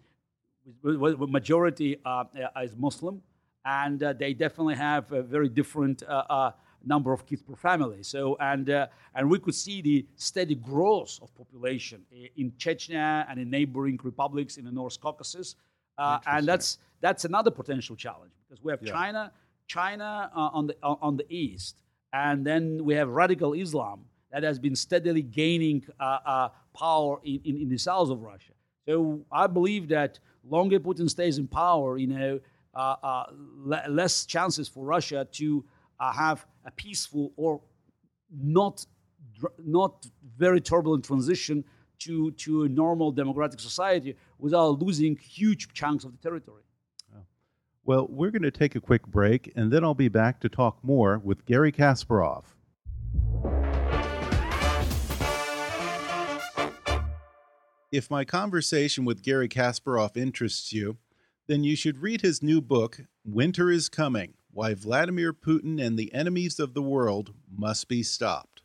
[0.83, 2.25] with- with majority uh,
[2.63, 3.21] is Muslim,
[3.65, 6.51] and uh, they definitely have a very different uh, uh,
[6.85, 8.03] number of kids per family.
[8.03, 12.05] So and uh, and we could see the steady growth of population
[12.35, 15.55] in Chechnya and in neighboring republics in the North Caucasus,
[15.97, 19.31] uh, and that's that's another potential challenge because we have China,
[19.67, 21.75] China uh, on the on on the east,
[22.13, 27.41] and then we have radical Islam that has been steadily gaining uh, uh, power in,
[27.43, 28.53] in, in the south of Russia.
[28.87, 32.39] So I believe that longer Putin stays in power, you know,
[32.73, 33.25] uh, uh,
[33.57, 35.63] le- less chances for Russia to
[35.99, 37.61] uh, have a peaceful or
[38.31, 38.85] not
[39.59, 40.05] not
[40.37, 41.63] very turbulent transition
[41.99, 46.63] to to a normal democratic society without losing huge chunks of the territory.
[47.83, 50.77] Well, we're going to take a quick break, and then I'll be back to talk
[50.83, 52.43] more with Garry Kasparov.
[57.91, 60.97] If my conversation with Garry Kasparov interests you,
[61.47, 66.13] then you should read his new book, Winter is Coming Why Vladimir Putin and the
[66.13, 68.61] Enemies of the World Must Be Stopped.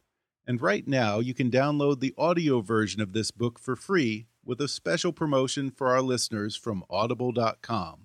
[0.47, 4.61] And right now, you can download the audio version of this book for free with
[4.61, 8.03] a special promotion for our listeners from audible.com.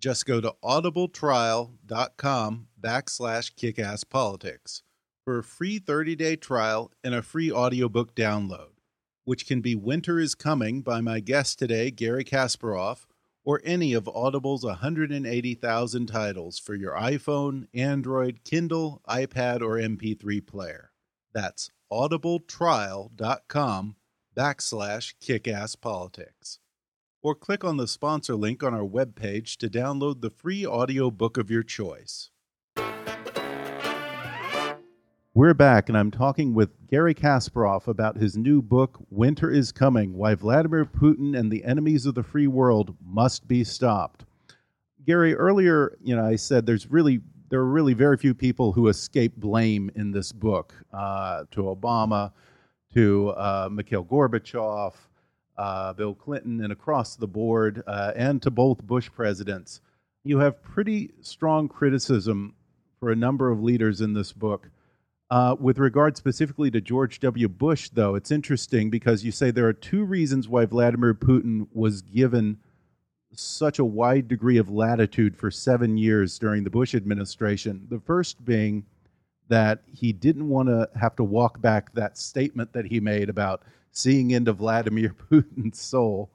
[0.00, 4.82] Just go to audibletrial.com backslash kickasspolitics
[5.24, 8.70] for a free 30-day trial and a free audiobook download,
[9.28, 13.04] which can be Winter is Coming by my guest today, Garry Kasparov,
[13.44, 20.92] or any of Audible's 180,000 titles for your iPhone, Android, Kindle, iPad, or MP3 player.
[21.34, 23.96] That's audibletrial.com
[24.34, 26.58] backslash kickasspolitics.
[27.22, 31.36] Or click on the sponsor link on our webpage to download the free audio book
[31.36, 32.30] of your choice.
[35.38, 40.14] We're back, and I'm talking with Garry Kasparov about his new book, Winter is Coming
[40.14, 44.24] Why Vladimir Putin and the Enemies of the Free World Must Be Stopped.
[45.06, 47.20] Garry, earlier, you know, I said there's really
[47.50, 50.74] there are really very few people who escape blame in this book.
[50.92, 52.32] Uh, to Obama,
[52.94, 54.94] to uh, Mikhail Gorbachev,
[55.56, 59.82] uh, Bill Clinton, and across the board, uh, and to both Bush presidents.
[60.24, 62.56] You have pretty strong criticism
[62.98, 64.68] for a number of leaders in this book.
[65.30, 67.48] Uh, with regard specifically to George W.
[67.48, 72.00] Bush, though, it's interesting because you say there are two reasons why Vladimir Putin was
[72.00, 72.58] given
[73.34, 77.86] such a wide degree of latitude for seven years during the Bush administration.
[77.90, 78.86] The first being
[79.48, 83.62] that he didn't want to have to walk back that statement that he made about
[83.92, 86.30] seeing into Vladimir Putin's soul.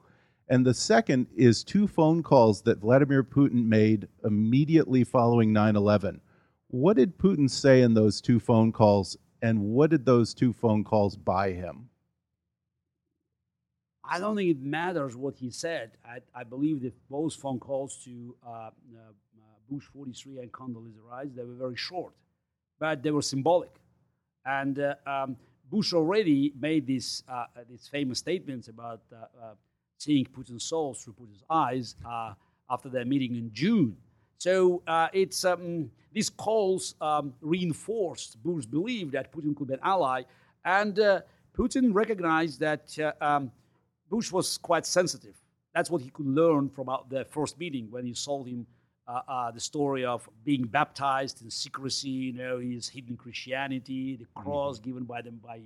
[0.48, 6.20] And the second is two phone calls that Vladimir Putin made immediately following 9 11
[6.68, 10.84] what did Putin say in those two phone calls, and what did those two phone
[10.84, 11.88] calls buy him?
[14.06, 15.92] I don't think it matters what he said.
[16.04, 18.70] I, I believe that both phone calls to uh, uh,
[19.70, 22.12] Bush 43 and Condoleezza Rice, they were very short,
[22.78, 23.70] but they were symbolic.
[24.44, 25.36] And uh, um,
[25.70, 29.54] Bush already made these, uh, these famous statements about uh, uh,
[29.98, 31.94] seeing Putin's soul through Putin's eyes
[32.68, 33.96] after their meeting in June.
[34.38, 40.22] So it's um, these calls um, reinforced Bush's belief that Putin could be an ally,
[40.64, 41.20] and uh,
[41.56, 43.52] Putin recognized that uh, um,
[44.10, 45.34] Bush was quite sensitive.
[45.74, 48.66] That's what he could learn from the first meeting when he told him
[49.06, 54.26] uh, uh, the story of being baptized in secrecy, you know, his hidden Christianity, the
[54.34, 54.88] cross mm-hmm.
[54.88, 55.60] given by them by,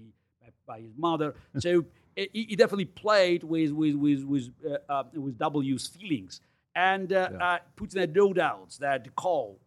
[0.66, 1.34] by, his mother.
[1.58, 1.84] so
[2.16, 6.40] he, definitely played with with with with, uh, uh, with W's feelings,
[6.78, 7.44] and uh, yeah.
[7.46, 9.58] Uh, Putin had no doubts that the call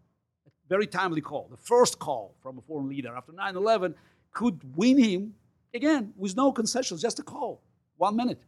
[0.71, 3.93] very timely call, the first call from a foreign leader after 9 11
[4.31, 5.33] could win him,
[5.73, 7.61] again, with no concessions, just a call,
[7.97, 8.41] one minute,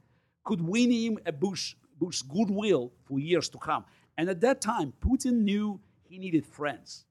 [0.45, 3.83] could win him a Bush, Bush's goodwill for years to come.
[4.17, 7.03] And at that time, Putin knew he needed friends.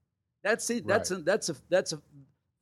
[0.42, 0.76] That's it.
[0.76, 0.86] Right.
[0.86, 2.00] That's, a, that's, a, that's a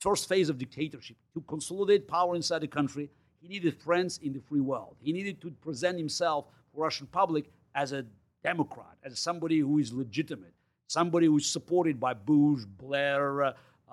[0.01, 1.17] first phase of dictatorship.
[1.35, 4.97] To consolidate power inside the country, he needed friends in the free world.
[5.01, 7.45] He needed to present himself for Russian public
[7.77, 8.05] as a
[8.43, 10.55] democrat, as somebody who is legitimate,
[10.87, 13.53] somebody who's supported by Bush, Blair, uh,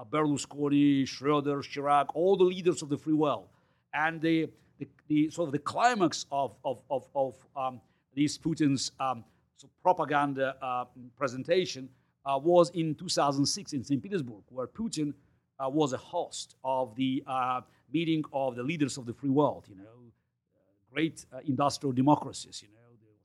[0.10, 3.48] Berlusconi, Schroeder, Chirac, all the leaders of the free world.
[3.94, 7.82] And the, the, the sort of the climax of, of, of, of um,
[8.14, 9.24] these Putin's um,
[9.58, 11.90] so propaganda uh, presentation
[12.26, 14.02] uh, was in 2006 in St.
[14.02, 15.14] Petersburg, where Putin
[15.60, 19.66] uh, was a host of the uh, meeting of the leaders of the free world,
[19.68, 22.77] you know, uh, great industrial democracies, you know,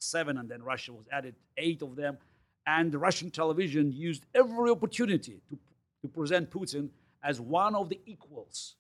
[0.03, 2.19] seven, and then Russia was added, eight of them
[2.67, 5.59] and the Russian television used every opportunity to,
[6.03, 6.89] to present Putin
[7.23, 8.77] as one of the equals.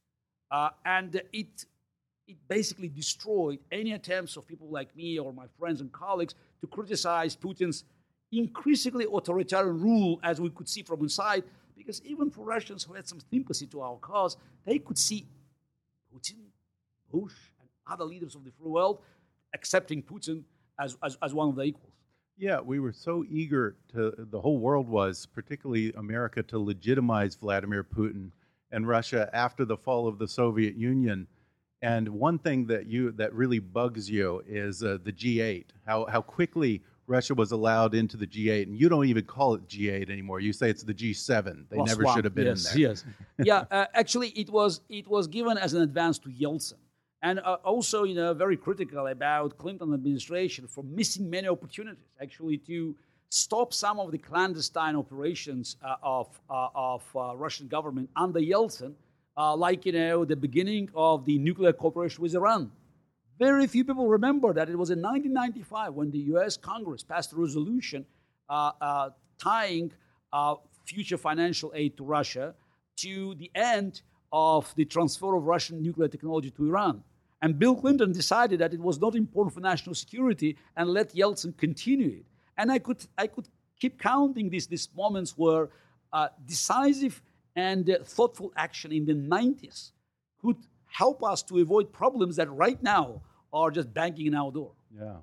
[0.50, 1.64] Uh, and it,
[2.28, 6.66] it basically destroyed any attempts of people like me or my friends and colleagues to
[6.66, 7.84] criticize Putin's
[8.30, 11.44] increasingly authoritarian rule, as we could see from inside,
[11.76, 15.26] because even for Russians who had some sympathy to our cause, they could see
[16.14, 16.36] Putin,
[17.10, 19.00] Bush, and other leaders of the free world
[19.54, 20.44] accepting Putin
[20.78, 21.92] as, as, as one of the equals.
[22.38, 27.84] Yeah, we were so eager to, the whole world was, particularly America, to legitimize Vladimir
[27.84, 28.30] Putin
[28.70, 31.26] and Russia after the fall of the Soviet Union.
[31.82, 35.64] And one thing that you that really bugs you is uh, the G8.
[35.84, 39.66] How how quickly Russia was allowed into the G8, and you don't even call it
[39.66, 40.38] G8 anymore.
[40.38, 41.64] You say it's the G7.
[41.68, 42.14] They Plus never one.
[42.14, 42.90] should have been yes, in there.
[42.90, 43.04] Yes,
[43.44, 43.64] yeah.
[43.70, 46.74] Uh, actually, it was it was given as an advance to Yeltsin
[47.22, 52.58] and uh, also you know very critical about Clinton administration for missing many opportunities actually
[52.58, 52.94] to
[53.30, 58.92] stop some of the clandestine operations uh, of uh, of uh, Russian government under Yeltsin,
[59.36, 62.70] uh, like you know the beginning of the nuclear cooperation with Iran.
[63.38, 66.56] Very few people remember that it was in 1995 when the U.S.
[66.56, 68.04] Congress passed a resolution
[68.48, 69.90] uh, tying
[70.84, 72.54] future financial aid to Russia
[72.96, 77.02] to the end of the transfer of Russian nuclear technology to Iran.
[77.42, 81.56] And Bill Clinton decided that it was not important for national security and let Yeltsin
[81.58, 82.26] continue it.
[82.56, 85.68] And I could, I could keep counting these, these moments where
[86.12, 87.20] uh, decisive
[87.56, 89.90] and uh, thoughtful action in the 90s
[90.40, 93.20] could help us to avoid problems that right now
[93.52, 94.70] are just banging in our door.
[94.96, 95.16] Yeah.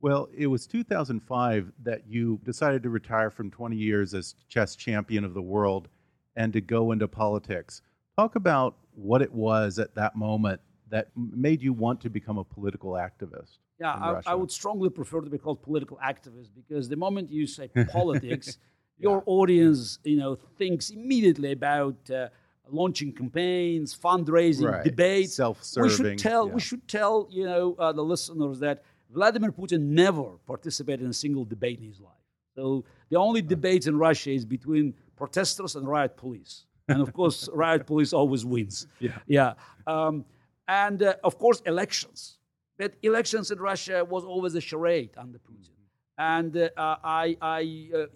[0.00, 5.24] Well, it was 2005 that you decided to retire from 20 years as chess champion
[5.24, 5.88] of the world
[6.36, 7.82] and to go into politics.
[8.16, 12.44] Talk about what it was at that moment that made you want to become a
[12.44, 13.58] political activist?
[13.78, 17.46] Yeah, I, I, would strongly prefer to be called political activist because the moment you
[17.46, 18.58] say politics,
[18.98, 19.02] yeah.
[19.02, 22.28] your audience, you know, thinks immediately about uh,
[22.70, 24.84] launching campaigns, fundraising, right.
[24.84, 25.34] debates.
[25.34, 25.90] Self-serving.
[25.90, 26.54] We should tell, yeah.
[26.54, 31.14] we should tell, you know, uh, the listeners that Vladimir Putin never participated in a
[31.14, 32.12] single debate in his life.
[32.54, 37.48] So the only debates in Russia is between protesters and riot police, and of course,
[37.52, 38.86] riot police always wins.
[38.98, 39.52] Yeah, yeah,
[39.86, 40.24] um,
[40.68, 42.38] and uh, of course, elections.
[42.78, 45.70] But elections in Russia was always a charade under Putin,
[46.18, 48.06] and uh, I, I uh,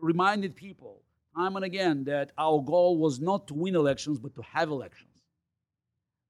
[0.00, 1.02] reminded people
[1.36, 5.10] time and again that our goal was not to win elections, but to have elections.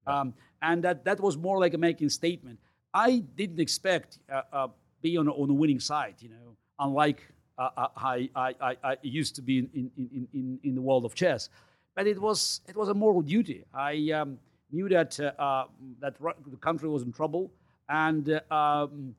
[0.07, 2.59] Um, and that, that was more like a making statement.
[2.93, 4.69] I didn't expect uh, uh,
[5.03, 7.21] be on, on the winning side, you know, unlike
[7.59, 11.14] uh, uh I, I, I, used to be in, in, in, in the world of
[11.14, 11.49] chess.
[11.95, 13.64] But it was, it was a moral duty.
[13.73, 14.39] I um,
[14.71, 15.64] knew that, uh, uh
[16.01, 16.14] that
[16.51, 17.53] the country was in trouble
[17.89, 19.14] and um,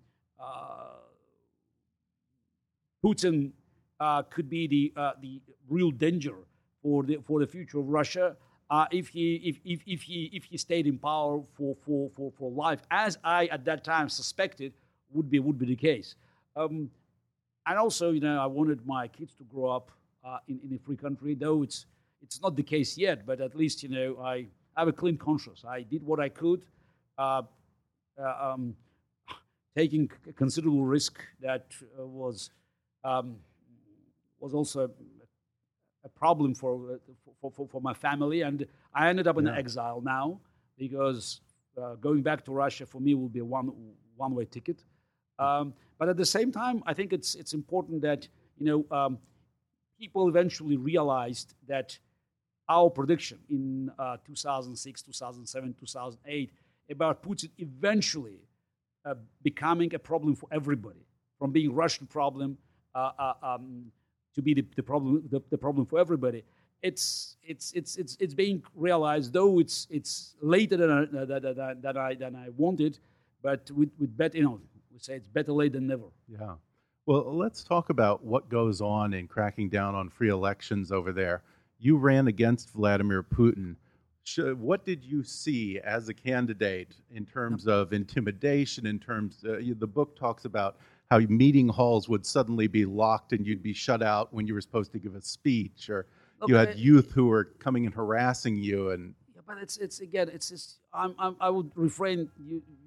[3.04, 3.52] Putin
[4.30, 6.36] could be the, the real danger
[6.82, 8.36] for the, for the future of Russia.
[8.70, 12.34] Uh, if he if, if, if he if he stayed in power for, for, for,
[12.38, 14.74] for life, as I at that time suspected
[15.12, 16.16] would be would be the case.
[16.56, 16.89] Um,
[17.66, 19.91] and also, you know, I wanted my kids to grow up
[20.26, 21.86] uh, in, in a free country, though it's
[22.22, 23.26] it's not the case yet.
[23.26, 24.48] But at least, you know, I
[24.78, 25.64] have a clean conscience.
[25.68, 26.64] I did what I could,
[27.18, 27.42] uh,
[28.20, 28.76] uh um,
[29.76, 31.66] taking considerable risk that
[32.00, 32.52] uh, was
[33.04, 33.38] um,
[34.40, 34.90] was also
[36.08, 37.00] a problem for,
[37.42, 38.42] for, for, for, my family.
[38.42, 39.58] And I ended up in yeah.
[39.58, 40.40] exile now
[40.78, 41.42] because
[41.82, 43.72] uh, going back to Russia for me will be a one,
[44.16, 44.84] one way ticket.
[45.40, 49.18] Um, but at the same time, I think it's, it's important that, you know, um,
[50.00, 51.98] people eventually realized that
[52.70, 56.51] our prediction in uh, 2006, 2007, 2008
[56.89, 58.39] about Putin eventually
[59.05, 61.05] uh, becoming a problem for everybody,
[61.39, 62.57] from being Russian problem
[62.95, 63.91] uh, uh um,
[64.36, 66.43] to be the, the problem the, the, problem for everybody.
[66.82, 71.97] It's it's it's it's it's being realized, though it's it's later than I, than, than
[71.97, 72.99] I than I wanted,
[73.41, 74.59] but with with better you know
[74.91, 76.05] we say it's better late than never.
[76.28, 76.55] Yeah.
[77.05, 81.41] Well, let's talk about what goes on in cracking down on free elections over there.
[81.80, 83.76] You ran against Vladimir Putin.
[84.38, 88.86] What did you see as a candidate in terms of intimidation?
[88.86, 90.78] In terms, uh, the book talks about
[91.10, 94.62] how meeting halls would suddenly be locked and you'd be shut out when you were
[94.62, 96.08] supposed to give a speech, or
[96.46, 98.90] you had youth who were coming and harassing you.
[98.90, 102.30] And yeah, but it's it's again, it's just I'm, I'm i would refrain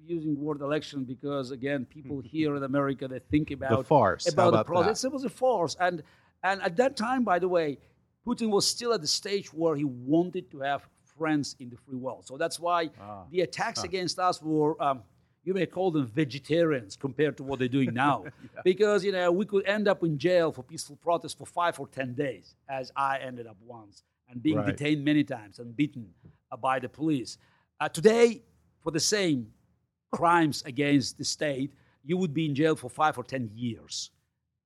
[0.05, 4.49] using word election because again, people here in America they think about the farce about,
[4.49, 5.03] about the process.
[5.03, 6.03] It was a farce, and
[6.43, 7.79] and at that time, by the way,
[8.25, 11.97] Putin was still at the stage where he wanted to have friends in the free
[11.97, 12.25] world.
[12.25, 13.23] So that's why ah.
[13.31, 13.85] the attacks huh.
[13.85, 15.01] against us were um,
[15.43, 18.25] you may call them vegetarians compared to what they're doing now.
[18.55, 18.61] yeah.
[18.63, 21.87] Because, you know, we could end up in jail for peaceful protest for five or
[21.87, 24.65] 10 days, as I ended up once, and being right.
[24.67, 26.07] detained many times and beaten
[26.51, 27.37] uh, by the police.
[27.79, 28.43] Uh, today,
[28.81, 29.47] for the same
[30.11, 31.71] crimes against the state,
[32.03, 34.11] you would be in jail for five or 10 years,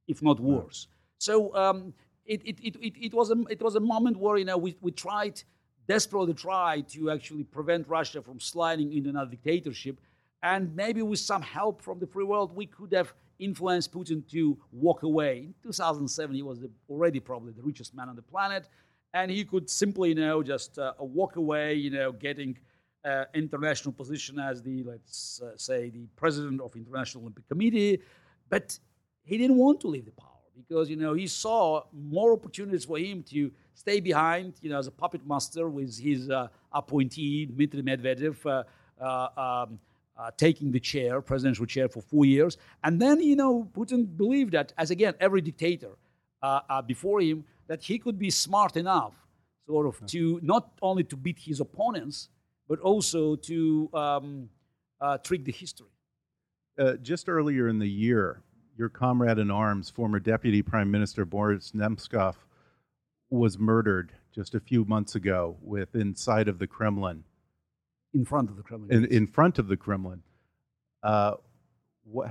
[0.07, 0.87] if not worse.
[1.17, 1.93] So um,
[2.25, 4.75] it, it, it, it, it, was a, it was a moment where, you know, we,
[4.81, 5.41] we tried,
[5.87, 9.99] desperately tried to actually prevent Russia from sliding into another dictatorship
[10.45, 14.55] and maybe with some help from the free world, we could have influenced Putin to
[14.71, 15.39] walk away.
[15.39, 18.69] In 2007, he was the, already probably the richest man on the planet,
[19.15, 22.55] and he could simply, you know, just uh, walk away, you know, getting
[23.03, 28.01] uh, international position as the, let's uh, say, the president of International Olympic Committee.
[28.47, 28.77] But
[29.23, 32.97] he didn't want to leave the power because, you know, he saw more opportunities for
[32.97, 37.81] him to stay behind, you know, as a puppet master with his uh, appointee, Dmitry
[37.81, 38.45] Medvedev.
[38.45, 38.63] Uh,
[39.01, 39.27] uh,
[39.67, 39.79] um,
[40.17, 42.57] uh, taking the chair, presidential chair, for four years.
[42.83, 45.91] And then, you know, Putin believed that, as again, every dictator
[46.41, 49.13] uh, uh, before him, that he could be smart enough,
[49.65, 52.29] sort of, to not only to beat his opponents,
[52.67, 54.49] but also to um,
[55.01, 55.87] uh, trick the history.
[56.77, 58.41] Uh, just earlier in the year,
[58.77, 62.35] your comrade in arms, former Deputy Prime Minister Boris Nemtsov,
[63.29, 67.23] was murdered just a few months ago with inside of the Kremlin
[68.13, 68.91] in front of the Kremlin.
[68.91, 70.23] In, in front of the Kremlin.
[71.03, 71.35] Uh,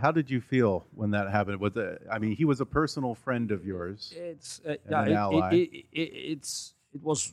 [0.00, 1.60] how did you feel when that happened?
[1.60, 4.12] Was it, I mean, he was a personal friend of yours.
[4.16, 7.32] It's uh, yeah, it, it, it, it's it was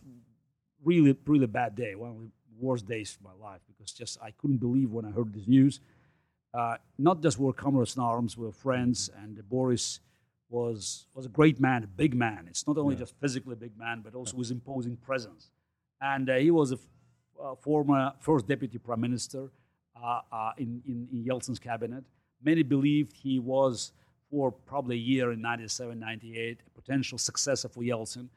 [0.84, 4.32] really really bad day, one of the worst days of my life because just I
[4.32, 5.80] couldn't believe when I heard this news.
[6.54, 10.00] Uh, not just were comrades in arms, we were friends, and Boris
[10.50, 12.46] was was a great man, a big man.
[12.50, 13.00] It's not only yeah.
[13.02, 15.50] just physically a big man, but also his imposing presence.
[16.02, 16.80] And uh, he was a
[17.42, 19.50] uh, former first deputy prime minister
[20.02, 22.04] uh, uh, in, in, in Yeltsin's cabinet.
[22.44, 23.94] Many believed he was,
[24.30, 28.28] for probably a year in 97, 98, a potential successor for Yeltsin.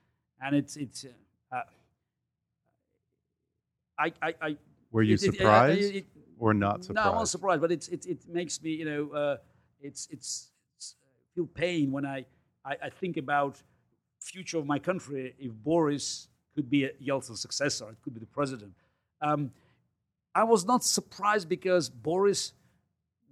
[0.40, 1.06] And it's, it's
[1.50, 1.62] uh,
[3.98, 4.56] I, I, I,
[4.92, 6.06] Were you it- it- surprised it-
[6.44, 7.06] or not surprised?
[7.06, 9.36] no, I'm not surprised, but it's, it, it makes me, you know, uh,
[9.80, 10.96] it's, it's, it's
[11.34, 12.26] feel pain when I,
[12.64, 13.62] I, I think about
[14.20, 18.26] future of my country if Boris could be a Yeltsin's successor, it could be the
[18.26, 18.72] president.
[19.20, 19.50] Um,
[20.34, 22.52] I was not surprised because Boris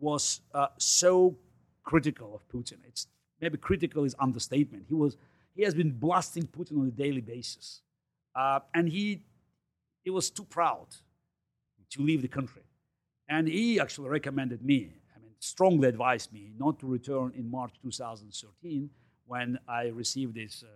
[0.00, 1.36] was uh, so
[1.84, 2.78] critical of Putin.
[2.86, 3.08] It's
[3.40, 4.86] maybe critical is understatement.
[4.88, 5.16] He was
[5.54, 7.82] he has been blasting Putin on a daily basis,
[8.34, 9.22] uh, and he
[10.02, 10.86] he was too proud
[11.90, 12.62] to leave the country,
[13.32, 14.92] and he actually recommended me.
[15.16, 18.90] I mean, strongly advised me not to return in March 2013
[19.26, 20.70] when I received this uh,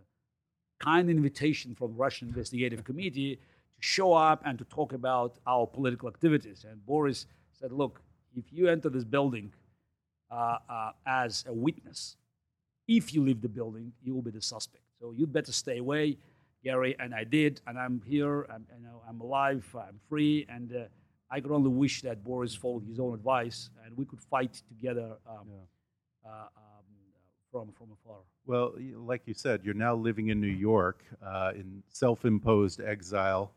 [0.81, 3.43] kind invitation from the Russian Investigative Committee to
[3.81, 6.65] show up and to talk about our political activities.
[6.69, 8.01] And Boris said, "Look,
[8.35, 9.53] if you enter this building
[10.31, 12.17] uh, uh, as a witness,
[12.89, 14.85] if you leave the building, you will be the suspect.
[14.99, 16.17] So you'd better stay away,
[16.65, 18.47] Garry." And I did, and I'm here.
[18.53, 19.65] I'm, you know, I'm alive.
[19.77, 20.85] I'm free, and uh,
[21.31, 25.17] I could only wish that Boris followed his own advice, and we could fight together
[25.29, 25.49] um,
[26.25, 26.85] uh, um,
[27.51, 28.19] from from afar.
[28.47, 33.51] Well, like you said, you're now living in New York uh, in self imposed exile.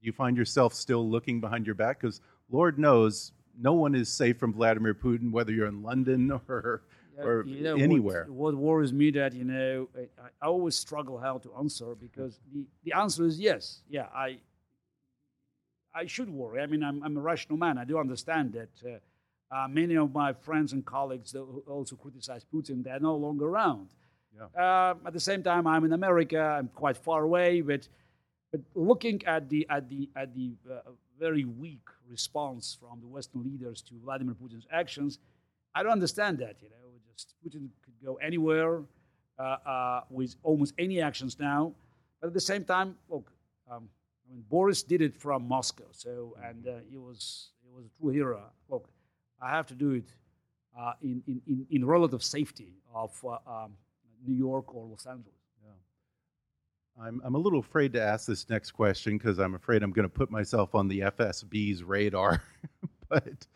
[0.00, 4.38] You find yourself still looking behind your back because Lord knows no one is safe
[4.38, 6.82] from Vladimir Putin, whether you're in London or,
[7.18, 8.26] or You know, what- anywhere.
[8.30, 12.64] What, worries me that you know I, I always struggle how to answer because the,
[12.84, 13.82] the answer is yes.
[13.90, 14.38] Yeah, I
[15.94, 16.60] I should worry.
[16.60, 17.78] I mean, I'm, I'm a rational man.
[17.78, 19.00] I do understand that
[19.52, 23.46] uh, uh, many of my friends and colleagues who also criticize Putin they're no longer
[23.46, 23.88] around.
[24.56, 26.40] Uh, at the same time, I'm in America.
[26.40, 27.88] I'm quite far away, but
[28.50, 33.42] but looking at the at the at the uh, very weak response from the Western
[33.42, 35.18] leaders to Vladimir Putin's actions,
[35.74, 36.56] I don't understand that.
[36.62, 36.76] You know,
[37.12, 38.82] just Putin could go anywhere
[39.38, 41.72] uh, uh, with almost any actions now.
[42.20, 43.30] But at the same time, look,
[43.70, 43.88] um,
[44.30, 48.00] I mean, Boris did it from Moscow, so and uh, he was he was a
[48.00, 48.42] true hero.
[48.68, 48.88] Look,
[49.42, 50.12] I have to do it
[50.78, 53.72] uh, in, in, in in relative safety of uh, um,
[54.24, 55.34] New York or Los Angeles.
[55.64, 57.06] Yeah.
[57.06, 60.08] I'm, I'm a little afraid to ask this next question because I'm afraid I'm going
[60.08, 62.42] to put myself on the FSB's radar.
[63.08, 63.46] but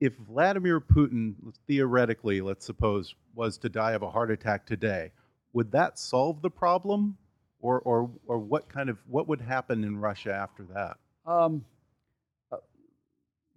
[0.00, 1.34] if Vladimir Putin,
[1.66, 5.12] theoretically, let's suppose, was to die of a heart attack today,
[5.52, 7.16] would that solve the problem?
[7.62, 11.64] Or, or, or what kind of what would happen in Russia after that Um,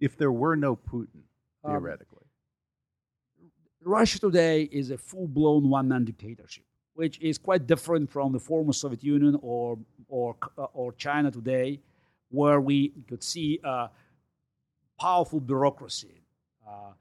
[0.00, 1.22] if there were no Putin
[1.64, 2.26] Um, theoretically?
[3.82, 9.02] Russia today is a full-blown one-man dictatorship, which is quite different from the former Soviet
[9.02, 9.78] Union or
[10.08, 11.68] or uh, or China today,
[12.30, 12.78] where we
[13.08, 13.88] could see a
[14.98, 16.16] powerful bureaucracy
[16.66, 16.92] uh,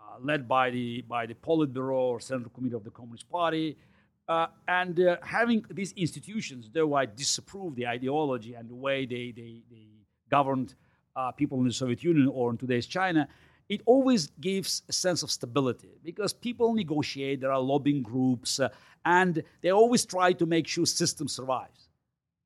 [0.00, 3.76] uh, led by the by the Politburo or Central Committee of the Communist Party,
[4.28, 9.32] uh, and uh, having these institutions, though I disapprove the ideology and the way they
[9.34, 9.86] they, they
[10.30, 10.74] governed
[11.14, 13.28] uh, people in the Soviet Union or in today's China,
[13.68, 17.40] it always gives a sense of stability because people negotiate.
[17.40, 18.68] There are lobbying groups, uh,
[19.04, 21.88] and they always try to make sure the system survives.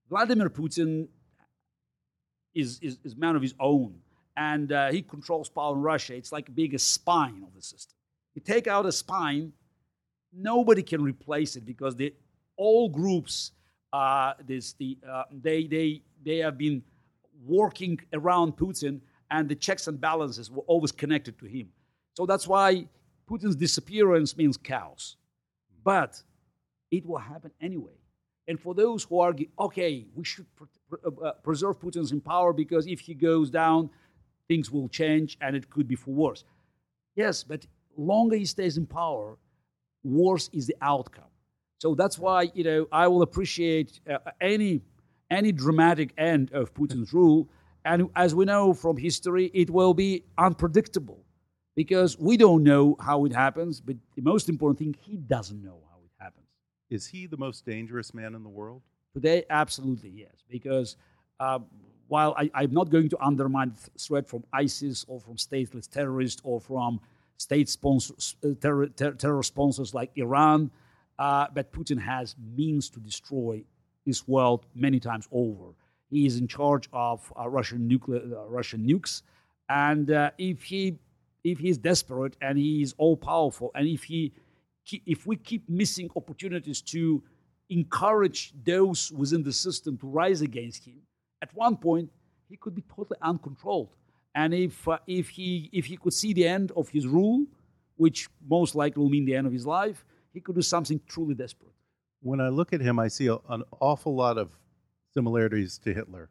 [0.08, 1.08] Vladimir Putin
[2.54, 3.94] is is, is man of his own,
[4.36, 6.14] and uh, he controls power in Russia.
[6.14, 7.96] It's like being a spine of the system.
[8.34, 9.52] You take out a spine,
[10.32, 12.12] nobody can replace it because they,
[12.56, 13.52] all groups,
[13.92, 16.82] uh, this the uh, they they they have been
[17.44, 19.00] working around Putin,
[19.30, 21.68] and the checks and balances were always connected to him.
[22.14, 22.86] So that's why
[23.28, 25.16] Putin's disappearance means chaos.
[25.82, 26.22] But
[26.90, 27.94] it will happen anyway.
[28.48, 30.66] And for those who argue, okay, we should pre-
[31.24, 33.90] uh, preserve Putin's in power because if he goes down,
[34.48, 36.44] things will change and it could be for worse.
[37.14, 37.64] Yes, but
[37.96, 39.38] longer he stays in power,
[40.02, 41.24] worse is the outcome.
[41.78, 44.82] So that's why you know I will appreciate uh, any
[45.30, 47.48] any dramatic end of Putin's rule,
[47.84, 51.24] and as we know from history, it will be unpredictable
[51.76, 53.80] because we don't know how it happens.
[53.80, 56.46] But the most important thing, he doesn't know how it happens.
[56.90, 58.82] Is he the most dangerous man in the world?
[59.14, 60.96] Today, absolutely yes, because
[61.38, 61.60] uh,
[62.08, 66.40] while I, I'm not going to undermine the threat from ISIS or from stateless terrorists
[66.44, 67.00] or from
[67.40, 70.70] state sponsors, uh, terror, ter- terror sponsors like Iran,
[71.18, 73.64] uh, but Putin has means to destroy
[74.04, 75.68] this world many times over.
[76.10, 79.22] He is in charge of uh, Russian nuclear, uh, Russian nukes,
[79.70, 80.98] and uh, if he
[81.42, 84.32] if he is desperate and he is all powerful, and if he
[85.06, 87.22] if we keep missing opportunities to
[87.70, 91.00] encourage those within the system to rise against him,
[91.40, 92.10] at one point
[92.50, 93.94] he could be totally uncontrolled.
[94.34, 97.46] And if uh, if he if he could see the end of his rule,
[97.96, 101.34] which most likely will mean the end of his life, he could do something truly
[101.34, 101.72] desperate.
[102.22, 104.50] When I look at him, I see a, an awful lot of
[105.12, 106.30] similarities to Hitler.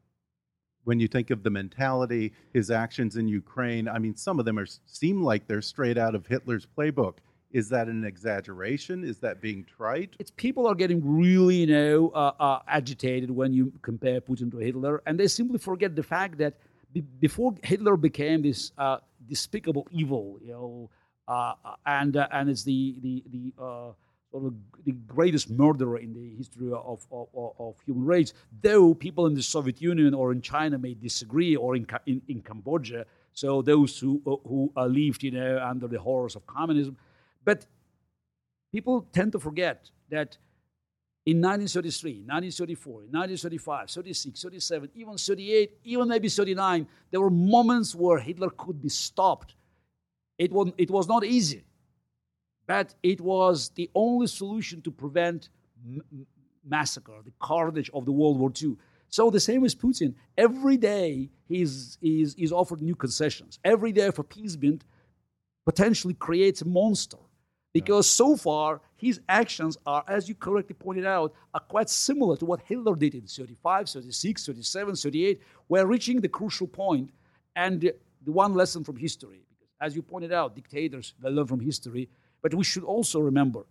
[0.85, 4.57] When you think of the mentality, his actions in Ukraine, I mean, some of them
[4.57, 7.15] are seem like they're straight out of Hitler's playbook.
[7.51, 9.03] Is that an exaggeration?
[9.03, 10.15] Is that being trite?
[10.19, 14.57] It's people are getting really, you know, uh, uh, agitated when you compare Putin to
[14.57, 16.53] Hitler, and they simply forget the fact that
[16.93, 20.89] be- before Hitler became this uh, despicable evil, you know,
[21.27, 21.53] uh,
[21.85, 23.91] and uh, and it's the the the uh,
[24.31, 24.53] sort of
[24.85, 27.27] the greatest murderer in the history of, of,
[27.59, 28.33] of, human race.
[28.61, 32.41] Though people in the Soviet Union or in China may disagree, or in in, in
[32.41, 36.97] Cambodia, so those who who lived, you know, under the horrors of communism
[37.49, 37.65] but
[38.71, 40.37] people tend to forget that
[41.29, 48.17] in 1933, 1934, 1935, 36, 37, even 38, even maybe 39, there were moments where
[48.17, 49.53] Hitler could be stopped.
[50.39, 51.65] It was, it was not easy,
[52.65, 55.49] but it was the only solution to prevent
[55.85, 56.01] m-
[56.67, 58.77] massacre, the carnage of the World War II.
[59.09, 60.15] So the same as Putin.
[60.35, 63.59] Every day he's, he's, he's offered new concessions.
[63.63, 64.83] Every day of appeasement
[65.63, 67.17] potentially creates a monster
[67.71, 72.45] because so far his actions are, as you correctly pointed out, are quite similar to
[72.45, 75.41] what Hitler did in 35, 36, 37, 38.
[75.69, 77.11] We're reaching the crucial point,
[77.55, 81.59] and the one lesson from history, because as you pointed out, dictators they learn from
[81.59, 82.09] history,
[82.41, 83.65] but we should also remember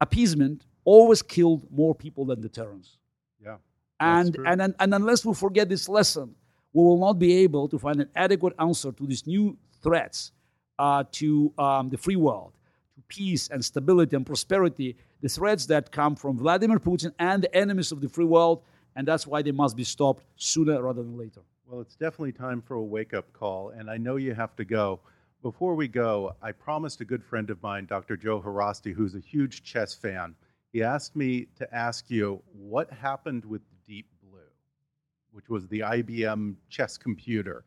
[0.00, 2.96] appeasement always killed more people than deterrence.
[3.42, 3.56] Yeah.
[4.00, 6.34] And, and, and, and unless we forget this lesson,
[6.72, 10.32] we will not be able to find an adequate answer to these new threats
[10.78, 12.52] uh, to um, the free world,
[13.10, 17.92] peace and stability and prosperity, the threats that come from Vladimir Putin and the enemies
[17.92, 18.62] of the free world,
[18.96, 21.42] and that's why they must be stopped sooner rather than later.
[21.66, 24.64] Well, it's definitely time for a wake up call, and I know you have to
[24.64, 25.00] go.
[25.42, 28.16] Before we go, I promised a good friend of mine, Dr.
[28.16, 30.34] Joe Harasti, who's a huge chess fan.
[30.72, 34.38] He asked me to ask you what happened with Deep Blue,
[35.32, 37.64] which was the IBM chess computer.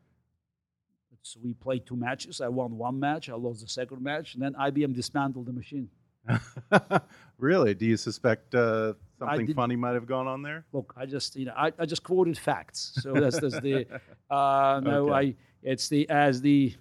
[1.24, 2.42] So we played two matches.
[2.42, 3.30] I won one match.
[3.30, 5.90] I lost the second match, and then IBM dismantled the machine.
[7.38, 7.74] really?
[7.74, 10.66] Do you suspect uh, something funny might have gone on there?
[10.74, 12.92] Look, I just you know I, I just quoted facts.
[13.02, 13.88] So that's, that's the
[14.30, 15.14] uh, no okay.
[15.14, 16.76] I it's the as the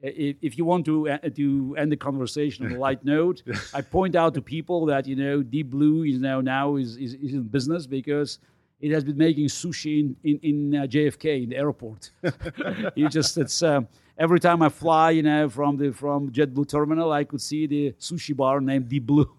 [0.00, 3.42] if you want to uh, to end the conversation on a light note,
[3.74, 7.14] I point out to people that you know Deep Blue is now now is, is,
[7.14, 8.38] is in business because
[8.80, 12.10] it has been making sushi in in, in uh, JFK in the airport.
[12.94, 13.80] you just it's uh,
[14.18, 17.92] every time I fly, you know, from the from JetBlue terminal, I could see the
[17.92, 19.30] sushi bar named Deep Blue.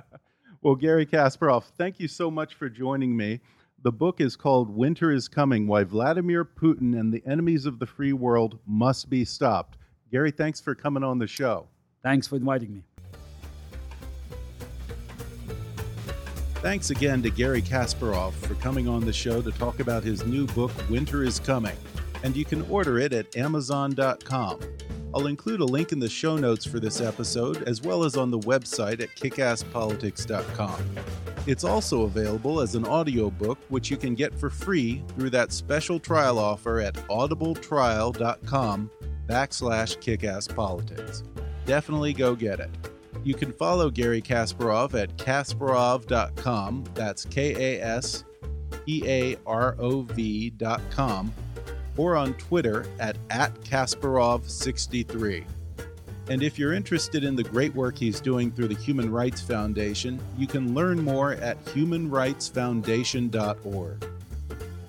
[0.62, 3.40] well, Garry Kasparov, thank you so much for joining me.
[3.82, 7.86] The book is called Winter is Coming Why Vladimir Putin and the Enemies of the
[7.86, 9.78] Free World Must Be Stopped.
[10.10, 11.68] Garry, thanks for coming on the show.
[12.02, 12.87] Thanks for inviting me.
[16.60, 20.44] Thanks again to Garry Kasparov for coming on the show to talk about his new
[20.48, 21.76] book, Winter is Coming,
[22.24, 24.58] and you can order it at Amazon.com.
[25.14, 28.32] I'll include a link in the show notes for this episode, as well as on
[28.32, 30.82] the website at kickasspolitics.com.
[31.46, 36.00] It's also available as an audiobook, which you can get for free through that special
[36.00, 38.90] trial offer at audibletrial.com
[39.28, 41.22] backslash kickasspolitics.
[41.66, 42.70] Definitely go get it.
[43.24, 46.84] You can follow Garry Kasparov at kasparov.com.
[46.94, 48.24] That's K A S
[48.86, 51.32] P A R O V.com.
[51.96, 55.44] Or on Twitter at, at Kasparov63.
[56.30, 60.20] And if you're interested in the great work he's doing through the Human Rights Foundation,
[60.36, 64.06] you can learn more at humanrightsfoundation.org.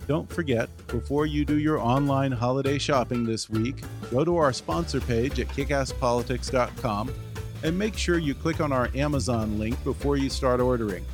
[0.05, 4.99] Don't forget, before you do your online holiday shopping this week, go to our sponsor
[4.99, 7.13] page at kickasspolitics.com
[7.63, 11.05] and make sure you click on our Amazon link before you start ordering.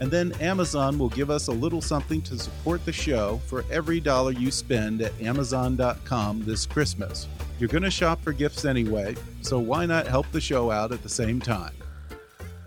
[0.00, 3.98] And then Amazon will give us a little something to support the show for every
[3.98, 7.26] dollar you spend at Amazon.com this Christmas.
[7.58, 11.02] You're going to shop for gifts anyway, so why not help the show out at
[11.02, 11.72] the same time?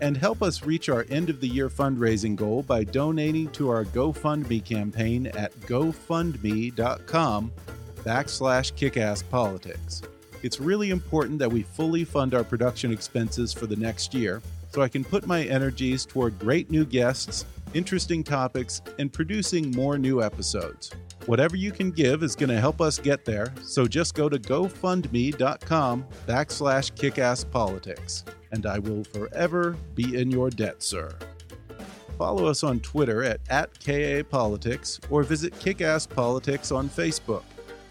[0.00, 3.84] And help us reach our end of the year fundraising goal by donating to our
[3.84, 7.52] GoFundMe campaign at gofundme.com
[8.02, 10.02] backslash kickasspolitics.
[10.42, 14.82] It's really important that we fully fund our production expenses for the next year so
[14.82, 20.22] I can put my energies toward great new guests, interesting topics, and producing more new
[20.22, 20.90] episodes.
[21.26, 24.38] Whatever you can give is going to help us get there, so just go to
[24.38, 31.14] gofundme.com backslash kickasspolitics, and I will forever be in your debt, sir.
[32.16, 37.42] Follow us on Twitter at, at KAPolitics or visit Kickass Politics on Facebook.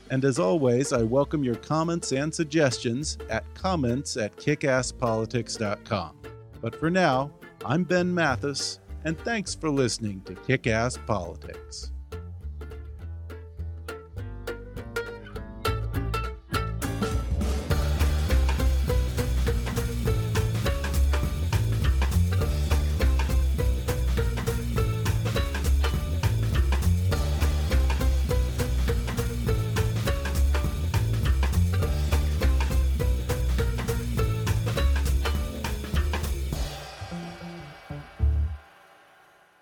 [0.10, 6.16] And as always, I welcome your comments and suggestions at comments at kickasspolitics.com.
[6.62, 7.32] But for now,
[7.64, 11.92] I'm Ben Mathis, and thanks for listening to Kickass Politics.